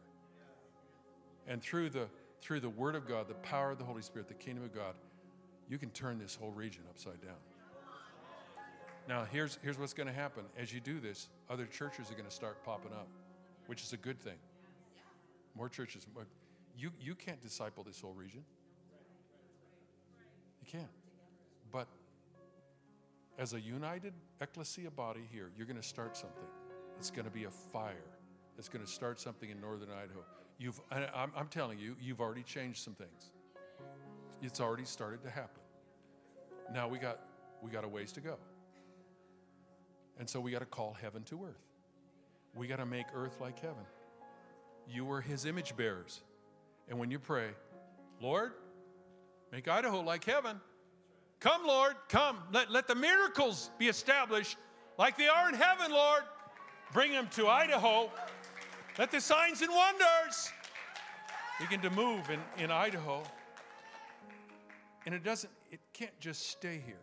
[1.47, 2.07] And through the,
[2.41, 4.95] through the Word of God, the power of the Holy Spirit, the kingdom of God,
[5.69, 7.37] you can turn this whole region upside down.
[9.09, 10.43] Now, here's, here's what's going to happen.
[10.55, 13.07] As you do this, other churches are going to start popping up,
[13.65, 14.37] which is a good thing.
[15.57, 16.05] More churches.
[16.77, 18.43] You, you can't disciple this whole region.
[20.61, 20.91] You can't.
[21.71, 21.87] But
[23.39, 26.47] as a united ecclesia body here, you're going to start something.
[26.99, 28.05] It's going to be a fire.
[28.59, 30.23] It's going to start something in northern Idaho.
[30.59, 33.31] You've, I'm, I'm telling you, you've already changed some things.
[34.43, 35.63] It's already started to happen.
[36.71, 37.21] Now we got
[37.61, 38.37] we got a ways to go.
[40.19, 41.65] And so we got to call heaven to earth.
[42.53, 43.83] We got to make earth like heaven.
[44.87, 46.21] You are his image bearers.
[46.89, 47.49] And when you pray,
[48.21, 48.51] Lord,
[49.51, 50.59] make Idaho like heaven.
[51.39, 52.37] Come, Lord, come.
[52.51, 54.57] Let, let the miracles be established
[54.97, 56.23] like they are in heaven, Lord.
[56.91, 58.11] Bring them to Idaho.
[58.97, 60.51] Let the signs and wonders
[61.61, 63.23] begin to move in, in Idaho.
[65.05, 66.99] And it doesn't, it can't just stay here.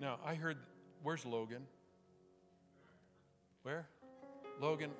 [0.00, 0.06] No.
[0.06, 0.58] Now, I heard,
[1.02, 1.66] where's Logan?
[3.62, 3.86] Where?
[4.60, 4.90] Logan,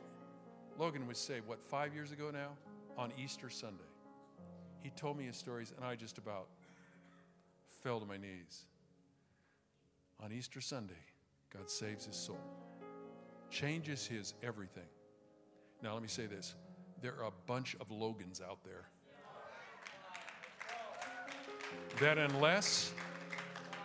[0.78, 2.50] Logan was saved, what, five years ago now?
[2.96, 3.82] On Easter Sunday.
[4.80, 6.48] He told me his stories, and I just about
[7.82, 8.64] fell to my knees.
[10.20, 10.94] On Easter Sunday,
[11.52, 12.40] God saves his soul,
[13.50, 14.88] changes his everything.
[15.82, 16.54] Now, let me say this
[17.00, 18.84] there are a bunch of Logans out there
[22.00, 22.92] that, unless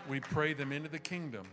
[0.07, 1.47] we pray them into the kingdom,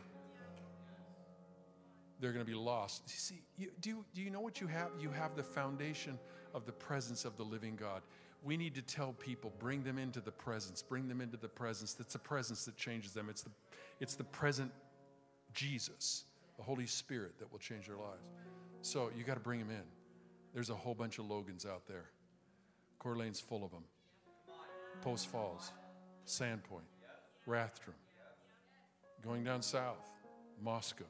[2.25, 3.03] they're going to be lost.
[3.07, 4.89] You see, you, do, you, do you know what you have?
[4.99, 6.19] You have the foundation
[6.55, 8.01] of the presence of the living God.
[8.43, 11.93] We need to tell people, bring them into the presence, bring them into the presence.
[11.93, 13.29] That's the presence that changes them.
[13.29, 13.51] It's the,
[14.01, 14.73] it's the present
[15.53, 16.25] Jesus,
[16.57, 18.25] the Holy Spirit that will change their lives.
[18.81, 19.85] So you got to bring them in.
[20.55, 22.07] There's a whole bunch of Logans out there.
[23.01, 23.85] Coeur d'Alene's full of them.
[25.03, 25.73] Post Falls,
[26.27, 26.89] Sandpoint,
[27.47, 27.93] Rathdrum,
[29.23, 30.09] going down south,
[30.63, 31.05] Moscow,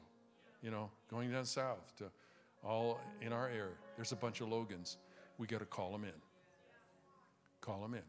[0.65, 2.05] you know, going down south to
[2.63, 3.75] all in our area.
[3.95, 4.97] There's a bunch of Logans.
[5.37, 6.19] We got to call them in.
[7.61, 8.01] Call them in.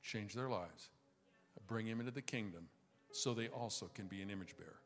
[0.00, 0.90] Change their lives.
[1.66, 2.68] Bring them into the kingdom
[3.10, 4.78] so they also can be an image bearer.